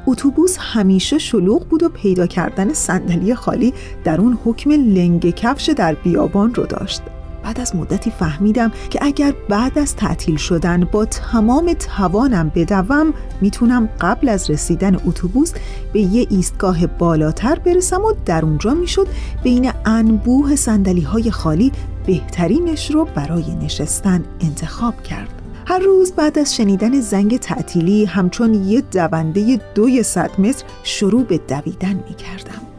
اتوبوس 0.07 0.57
همیشه 0.61 1.19
شلوغ 1.19 1.69
بود 1.69 1.83
و 1.83 1.89
پیدا 1.89 2.27
کردن 2.27 2.73
صندلی 2.73 3.35
خالی 3.35 3.75
در 4.05 4.21
اون 4.21 4.39
حکم 4.45 4.71
لنگ 4.71 5.31
کفش 5.31 5.69
در 5.69 5.95
بیابان 5.95 6.55
رو 6.55 6.67
داشت. 6.67 7.03
بعد 7.45 7.61
از 7.61 7.77
مدتی 7.77 8.11
فهمیدم 8.11 8.73
که 8.91 8.99
اگر 9.03 9.35
بعد 9.49 9.79
از 9.79 9.97
تعطیل 9.97 10.37
شدن 10.37 10.85
با 10.85 11.05
تمام 11.05 11.73
توانم 11.73 12.53
بدوم 12.55 13.15
می‌تونم 13.41 13.89
قبل 14.01 14.29
از 14.29 14.51
رسیدن 14.51 14.97
اتوبوس 15.07 15.53
به 15.93 16.01
یه 16.01 16.27
ایستگاه 16.31 16.87
بالاتر 16.87 17.59
برسم 17.59 18.05
و 18.05 18.13
در 18.27 18.45
اونجا 18.45 18.75
می‌شد 18.75 19.09
بین 19.43 19.73
انبوه 19.85 20.57
سندلی 20.57 21.01
های 21.01 21.31
خالی 21.31 21.73
بهترینش 22.07 22.91
رو 22.91 23.05
برای 23.05 23.55
نشستن 23.55 24.25
انتخاب 24.41 25.03
کرد 25.03 25.29
هر 25.67 25.79
روز 25.79 26.13
بعد 26.13 26.39
از 26.39 26.57
شنیدن 26.57 27.01
زنگ 27.01 27.37
تعطیلی 27.37 28.05
همچون 28.05 28.55
یه 28.55 28.81
دونده 28.81 29.61
دوی 29.75 30.03
صد 30.03 30.31
متر 30.41 30.65
شروع 30.83 31.25
به 31.25 31.39
دویدن 31.39 31.95
می 32.09 32.15
کردم. 32.15 32.74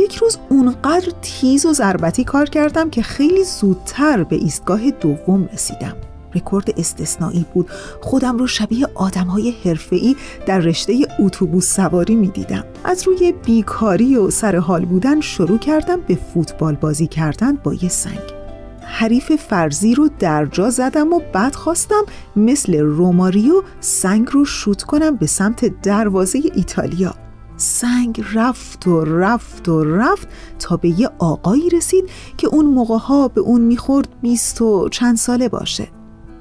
یک 0.00 0.16
روز 0.16 0.38
اونقدر 0.48 1.12
تیز 1.22 1.66
و 1.66 1.72
ضربتی 1.72 2.24
کار 2.24 2.48
کردم 2.48 2.90
که 2.90 3.02
خیلی 3.02 3.44
زودتر 3.44 4.24
به 4.24 4.36
ایستگاه 4.36 4.90
دوم 4.90 5.48
رسیدم. 5.52 5.96
رکورد 6.34 6.70
استثنایی 6.76 7.46
بود. 7.54 7.70
خودم 8.00 8.38
رو 8.38 8.46
شبیه 8.46 8.86
آدم 8.94 9.26
های 9.26 9.54
حرفه‌ای 9.64 10.16
در 10.46 10.58
رشته 10.58 11.06
اتوبوس 11.18 11.74
سواری 11.74 12.14
می 12.14 12.28
دیدم. 12.28 12.64
از 12.84 13.06
روی 13.06 13.32
بیکاری 13.44 14.16
و 14.16 14.30
سر 14.30 14.56
حال 14.56 14.84
بودن 14.84 15.20
شروع 15.20 15.58
کردم 15.58 16.00
به 16.00 16.18
فوتبال 16.34 16.74
بازی 16.74 17.06
کردن 17.06 17.56
با 17.56 17.74
یه 17.74 17.88
سنگ. 17.88 18.40
حریف 18.82 19.32
فرضی 19.36 19.94
رو 19.94 20.08
در 20.18 20.46
جا 20.46 20.70
زدم 20.70 21.12
و 21.12 21.20
بعد 21.32 21.54
خواستم 21.54 22.04
مثل 22.36 22.78
روماریو 22.78 23.62
سنگ 23.80 24.28
رو 24.32 24.44
شوت 24.44 24.82
کنم 24.82 25.16
به 25.16 25.26
سمت 25.26 25.82
دروازه 25.82 26.40
ایتالیا. 26.54 27.14
سنگ 27.60 28.24
رفت 28.34 28.86
و 28.86 29.04
رفت 29.04 29.68
و 29.68 29.84
رفت 29.84 30.28
تا 30.58 30.76
به 30.76 31.00
یه 31.00 31.10
آقایی 31.18 31.70
رسید 31.70 32.04
که 32.36 32.46
اون 32.46 32.66
موقع 32.66 32.98
ها 32.98 33.28
به 33.28 33.40
اون 33.40 33.60
می‌خورد 33.60 34.08
بیست 34.22 34.62
و 34.62 34.88
چند 34.88 35.16
ساله 35.16 35.48
باشه. 35.48 35.88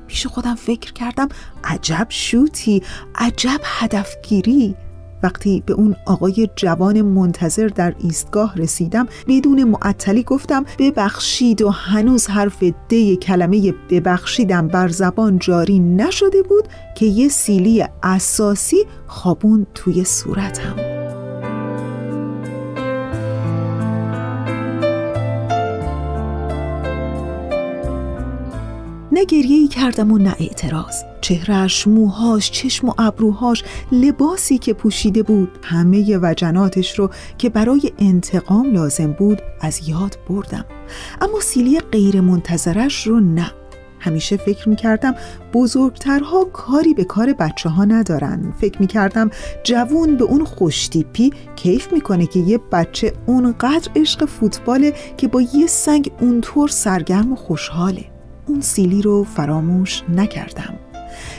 پیش 0.07 0.27
خودم 0.27 0.55
فکر 0.55 0.93
کردم 0.93 1.29
عجب 1.63 2.07
شوتی 2.09 2.83
عجب 3.15 3.59
هدفگیری. 3.63 4.75
وقتی 5.23 5.63
به 5.65 5.73
اون 5.73 5.95
آقای 6.05 6.49
جوان 6.55 7.01
منتظر 7.01 7.67
در 7.67 7.95
ایستگاه 7.99 8.55
رسیدم 8.55 9.07
بدون 9.27 9.63
معطلی 9.63 10.23
گفتم 10.23 10.65
ببخشید 10.79 11.61
و 11.61 11.69
هنوز 11.69 12.27
حرف 12.27 12.63
دی 12.87 13.17
کلمه 13.17 13.73
ببخشیدم 13.89 14.67
بر 14.67 14.87
زبان 14.87 15.39
جاری 15.39 15.79
نشده 15.79 16.41
بود 16.43 16.63
که 16.95 17.05
یه 17.05 17.27
سیلی 17.27 17.85
اساسی 18.03 18.85
خوابون 19.07 19.67
توی 19.75 20.03
صورتم. 20.03 20.88
نه 29.19 29.25
گریه 29.25 29.67
کردم 29.67 30.11
و 30.11 30.17
نه 30.17 30.35
اعتراض. 30.39 31.03
چهرش، 31.21 31.87
موهاش، 31.87 32.51
چشم 32.51 32.89
و 32.89 32.93
ابروهاش 32.97 33.63
لباسی 33.91 34.57
که 34.57 34.73
پوشیده 34.73 35.23
بود 35.23 35.59
همه 35.63 36.17
وجناتش 36.17 36.99
رو 36.99 37.09
که 37.37 37.49
برای 37.49 37.91
انتقام 37.99 38.73
لازم 38.73 39.11
بود 39.11 39.41
از 39.61 39.89
یاد 39.89 40.17
بردم. 40.29 40.65
اما 41.21 41.39
سیلی 41.39 41.79
غیر 41.79 42.21
منتظرش 42.21 43.07
رو 43.07 43.19
نه. 43.19 43.51
همیشه 43.99 44.37
فکر 44.37 44.69
می 44.69 44.75
کردم 44.75 45.15
بزرگترها 45.53 46.45
کاری 46.45 46.93
به 46.93 47.03
کار 47.03 47.33
بچه 47.33 47.69
ها 47.69 47.85
ندارن. 47.85 48.53
فکر 48.61 48.79
می 48.79 48.87
کردم 48.87 49.29
جوون 49.63 50.17
به 50.17 50.23
اون 50.23 50.45
خوشتیپی 50.45 51.31
کیف 51.55 51.93
می‌کنه 51.93 52.27
که 52.27 52.39
یه 52.39 52.59
بچه 52.71 53.13
اونقدر 53.25 53.91
عشق 53.95 54.25
فوتباله 54.25 54.93
که 55.17 55.27
با 55.27 55.41
یه 55.41 55.67
سنگ 55.67 56.11
اونطور 56.21 56.69
سرگرم 56.69 57.33
و 57.33 57.35
خوشحاله. 57.35 58.18
اون 58.49 58.61
سیلی 58.61 59.01
رو 59.01 59.23
فراموش 59.23 60.03
نکردم. 60.15 60.73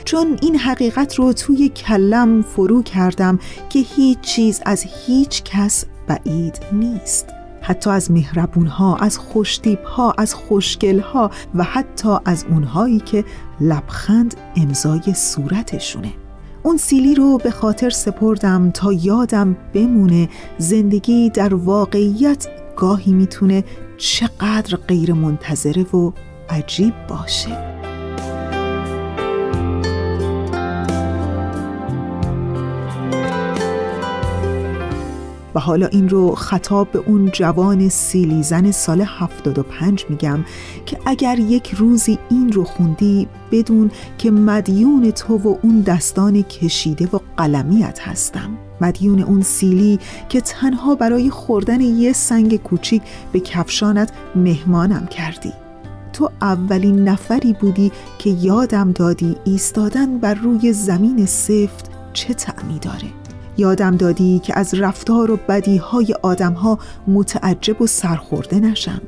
چون 0.05 0.37
این 0.41 0.55
حقیقت 0.55 1.15
رو 1.15 1.33
توی 1.33 1.69
کلم 1.69 2.41
فرو 2.41 2.83
کردم 2.83 3.39
که 3.69 3.79
هیچ 3.79 4.19
چیز 4.19 4.61
از 4.65 4.85
هیچ 5.05 5.43
کس 5.43 5.85
بعید 6.07 6.59
نیست. 6.71 7.25
حتی 7.61 7.89
از 7.89 8.11
مهربون 8.11 8.67
ها، 8.67 8.95
از 8.95 9.17
خوشتیب 9.17 9.83
ها، 9.83 10.13
از 10.17 10.33
خوشگل 10.33 10.99
ها 10.99 11.31
و 11.55 11.63
حتی 11.63 12.17
از 12.25 12.45
اونهایی 12.49 12.99
که 12.99 13.25
لبخند 13.61 14.35
امضای 14.55 15.13
صورتشونه. 15.13 16.13
اون 16.63 16.77
سیلی 16.77 17.15
رو 17.15 17.37
به 17.37 17.51
خاطر 17.51 17.89
سپردم 17.89 18.71
تا 18.71 18.93
یادم 18.93 19.57
بمونه 19.73 20.29
زندگی 20.57 21.29
در 21.29 21.53
واقعیت 21.53 22.47
گاهی 22.75 23.11
می‌تونه 23.11 23.63
چقدر 23.97 24.77
غیر 24.87 25.13
منتظره 25.13 25.83
و 25.83 26.11
عجیب 26.51 26.93
باشه. 27.07 27.71
و 35.55 35.59
حالا 35.59 35.87
این 35.87 36.09
رو 36.09 36.35
خطاب 36.35 36.91
به 36.91 36.99
اون 36.99 37.31
جوان 37.31 37.89
سیلی 37.89 38.43
زن 38.43 38.71
سال 38.71 39.01
75 39.01 40.05
میگم 40.09 40.45
که 40.85 40.97
اگر 41.05 41.39
یک 41.39 41.71
روزی 41.77 42.19
این 42.29 42.51
رو 42.51 42.63
خوندی 42.63 43.27
بدون 43.51 43.91
که 44.17 44.31
مدیون 44.31 45.11
تو 45.11 45.37
و 45.37 45.55
اون 45.61 45.81
دستان 45.81 46.41
کشیده 46.41 47.09
و 47.13 47.19
قلمیت 47.37 47.99
هستم. 47.99 48.57
مدیون 48.81 49.21
اون 49.21 49.41
سیلی 49.41 49.99
که 50.29 50.41
تنها 50.41 50.95
برای 50.95 51.29
خوردن 51.29 51.81
یه 51.81 52.13
سنگ 52.13 52.55
کوچیک 52.55 53.01
به 53.31 53.39
کفشانت 53.39 54.11
مهمانم 54.35 55.07
کردی. 55.07 55.53
تو 56.13 56.29
اولین 56.41 57.09
نفری 57.09 57.53
بودی 57.53 57.91
که 58.17 58.29
یادم 58.29 58.91
دادی 58.91 59.35
ایستادن 59.45 60.17
بر 60.17 60.33
روی 60.33 60.73
زمین 60.73 61.25
سفت 61.25 61.91
چه 62.13 62.33
تعمی 62.33 62.79
داره. 62.79 63.07
یادم 63.57 63.97
دادی 63.97 64.39
که 64.39 64.59
از 64.59 64.73
رفتار 64.73 65.31
و 65.31 65.37
بدیهای 65.47 66.15
آدمها 66.21 66.79
متعجب 67.07 67.81
و 67.81 67.87
سرخورده 67.87 68.59
نشم. 68.59 69.01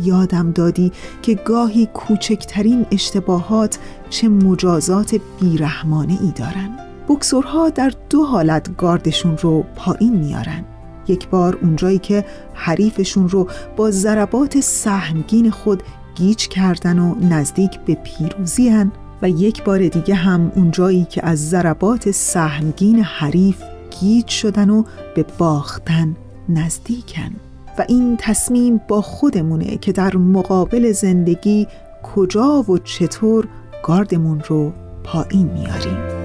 یادم 0.00 0.52
دادی 0.52 0.92
که 1.22 1.34
گاهی 1.34 1.86
کوچکترین 1.86 2.86
اشتباهات 2.90 3.78
چه 4.10 4.28
مجازات 4.28 5.20
بیرحمانه 5.40 6.18
ای 6.22 6.30
دارن. 6.30 6.78
بکسورها 7.08 7.70
در 7.70 7.92
دو 8.10 8.24
حالت 8.24 8.76
گاردشون 8.76 9.38
رو 9.38 9.64
پایین 9.76 10.16
میارن. 10.16 10.64
یک 11.08 11.28
بار 11.28 11.58
اونجایی 11.62 11.98
که 11.98 12.24
حریفشون 12.54 13.28
رو 13.28 13.48
با 13.76 13.90
ضربات 13.90 14.60
سهمگین 14.60 15.50
خود 15.50 15.82
گیج 16.16 16.48
کردن 16.48 16.98
و 16.98 17.14
نزدیک 17.20 17.80
به 17.80 17.94
پیروزی 17.94 18.68
هن 18.68 18.92
و 19.22 19.28
یک 19.28 19.64
بار 19.64 19.88
دیگه 19.88 20.14
هم 20.14 20.52
اونجایی 20.54 21.04
که 21.04 21.26
از 21.26 21.48
ضربات 21.48 22.10
سهمگین 22.10 23.02
حریف 23.02 23.62
گیج 24.00 24.28
شدن 24.28 24.70
و 24.70 24.84
به 25.14 25.24
باختن 25.38 26.16
نزدیکن 26.48 27.30
و 27.78 27.84
این 27.88 28.16
تصمیم 28.20 28.80
با 28.88 29.02
خودمونه 29.02 29.76
که 29.76 29.92
در 29.92 30.16
مقابل 30.16 30.92
زندگی 30.92 31.66
کجا 32.14 32.64
و 32.68 32.78
چطور 32.78 33.48
گاردمون 33.82 34.42
رو 34.48 34.72
پایین 35.04 35.46
میاریم. 35.46 36.15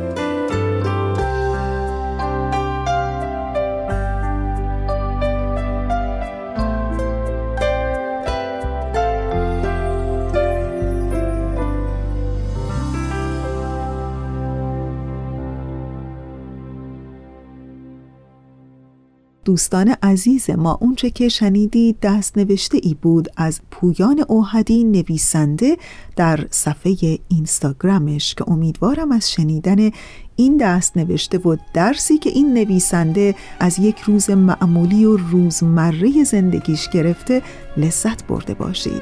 دوستان 19.52 19.95
عزیز 20.04 20.49
ما 20.49 20.78
اونچه 20.82 21.10
که 21.10 21.30
شنیدی 21.30 21.95
دست 22.02 22.38
نوشته 22.38 22.80
ای 22.84 22.93
بود 23.02 23.28
از 23.38 23.62
پویان 23.72 24.26
اوهدی 24.28 24.84
نویسنده 24.84 25.78
در 26.16 26.47
صفحه 26.49 27.20
اینستاگرامش 27.28 28.36
که 28.36 28.49
امیدوارم 28.49 29.12
از 29.12 29.32
شنیدن 29.32 29.91
این 30.36 30.58
دست 30.58 30.97
نوشته 30.97 31.38
و 31.38 31.56
درسی 31.74 32.18
که 32.18 32.30
این 32.30 32.54
نویسنده 32.54 33.36
از 33.60 33.80
یک 33.80 33.99
روز 33.99 34.30
معمولی 34.30 35.06
و 35.06 35.18
روزمره 35.18 36.24
زندگیش 36.24 36.89
گرفته 36.89 37.41
لذت 37.78 38.28
برده 38.28 38.54
باشید. 38.54 39.02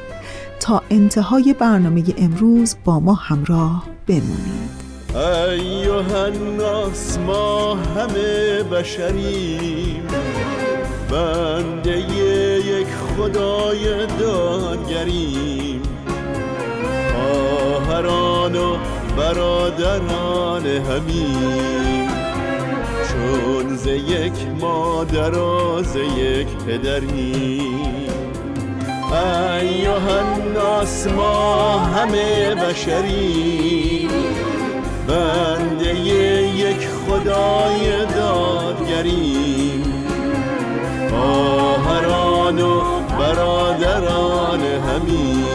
تا 0.60 0.84
انتهای 0.90 1.56
برنامه 1.60 2.04
امروز 2.18 2.76
با 2.84 3.00
ما 3.00 3.14
همراه 3.14 3.86
بمونید. 4.08 4.89
ایوه 5.16 6.14
الناس 6.14 7.18
ما 7.18 7.76
همه 7.76 8.64
بشریم. 8.64 10.08
بنده 11.12 12.00
یک 12.00 12.88
خدای 13.18 14.06
دادگریم. 14.20 15.82
خواهران 17.14 18.56
و 18.56 18.78
برادران 19.18 20.68
همیم. 20.68 22.10
چون 23.10 23.78
ز 23.78 23.86
یک 23.88 24.34
مادر 24.60 25.38
و 25.38 25.84
ز 25.84 25.96
یک 25.96 26.48
پدریم 26.68 28.10
ایوه 29.12 30.14
الناس 30.14 31.08
ما 31.08 31.80
همه 31.80 32.56
بشریم. 32.56 34.10
بنده 35.10 36.00
یک 36.00 36.88
خدای 36.88 38.06
دادگریم 38.16 39.84
خواهران 41.10 42.62
و 42.62 42.82
برادران 43.20 44.60
همین 44.60 45.46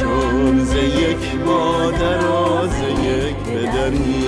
چون 0.00 0.64
ز 0.64 0.74
یک 0.74 1.34
مادر 1.46 2.26
و 2.26 2.66
ز 2.66 2.80
یک 3.04 3.36
پدریم 3.36 4.25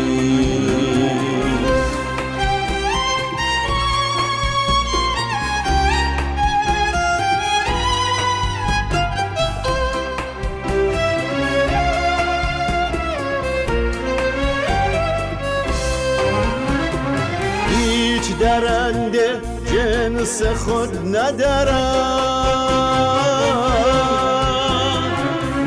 جنس 20.18 20.42
خود 20.42 21.16
ندارد 21.16 21.68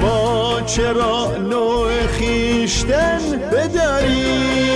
ما 0.01 0.61
چرا 0.65 1.37
نوع 1.37 2.07
خیشتن 2.07 3.19
بداریم؟ 3.51 4.71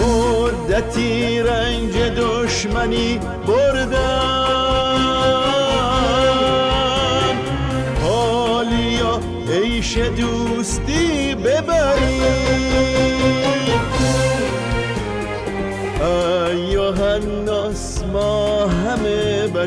مدتی 0.00 1.40
رنج 1.40 1.96
دشمنی 1.96 3.20
بردن 3.46 3.85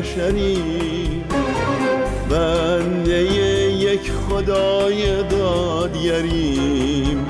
بشریم 0.00 1.24
بنده 2.30 3.22
یک 3.72 4.10
خدای 4.28 5.22
دادگریم. 5.22 7.26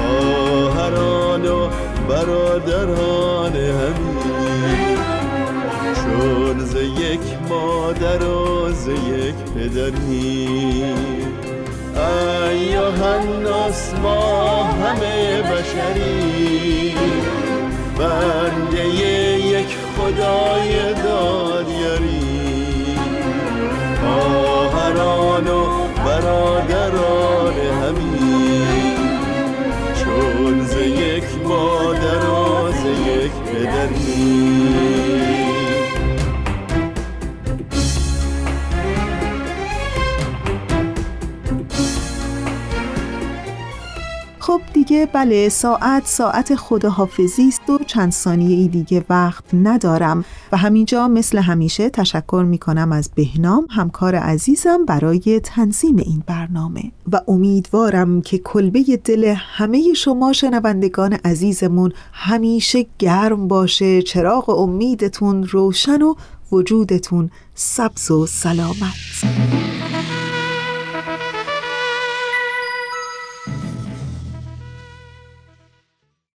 خواهران 0.00 1.46
و 1.46 1.68
برادران 2.08 3.56
همین. 3.56 4.98
چون 5.94 6.64
ز 6.64 6.74
یک 6.74 7.20
مادر 7.48 8.24
و 8.24 8.72
ز 8.72 8.88
یک 8.88 9.34
پدریم 9.56 10.96
ایوه 11.94 13.06
الناس 13.06 13.94
ما 14.02 14.64
همه 14.64 15.42
بشریم 15.42 16.96
بنده 17.98 19.35
خدای 20.06 20.94
دادگری 20.94 22.20
خواهران 24.00 25.48
و 25.48 25.66
برادران 26.04 27.54
همین. 27.54 28.96
چون 29.94 30.66
ز 30.66 30.76
یک 30.76 31.24
مادر 31.44 32.28
و 32.30 32.72
ز 32.72 32.84
یک 32.84 33.32
پدری. 33.32 34.26
خب 44.38 44.60
دیگه 44.72 45.08
بله 45.12 45.48
ساعت 45.48 46.06
ساعت 46.06 46.54
خداحافظی 46.54 47.48
است. 47.48 47.70
و 47.70 47.78
چند 47.96 48.12
ثانیه 48.12 48.56
ای 48.56 48.68
دیگه 48.68 49.04
وقت 49.10 49.44
ندارم 49.52 50.24
و 50.52 50.56
همینجا 50.56 51.08
مثل 51.08 51.38
همیشه 51.38 51.90
تشکر 51.90 52.44
می 52.48 52.58
کنم 52.58 52.92
از 52.92 53.10
بهنام 53.14 53.66
همکار 53.70 54.14
عزیزم 54.14 54.84
برای 54.84 55.40
تنظیم 55.44 55.96
این 55.96 56.22
برنامه. 56.26 56.92
و 57.12 57.20
امیدوارم 57.28 58.20
که 58.20 58.38
کلبه 58.38 58.82
دل 59.04 59.34
همه 59.36 59.94
شما 59.94 60.32
شنوندگان 60.32 61.12
عزیزمون 61.12 61.92
همیشه 62.12 62.86
گرم 62.98 63.48
باشه 63.48 64.02
چراغ 64.02 64.48
امیدتون 64.48 65.44
روشن 65.44 66.02
و 66.02 66.14
وجودتون 66.52 67.30
سبز 67.54 68.10
و 68.10 68.26
سلامت. 68.26 69.26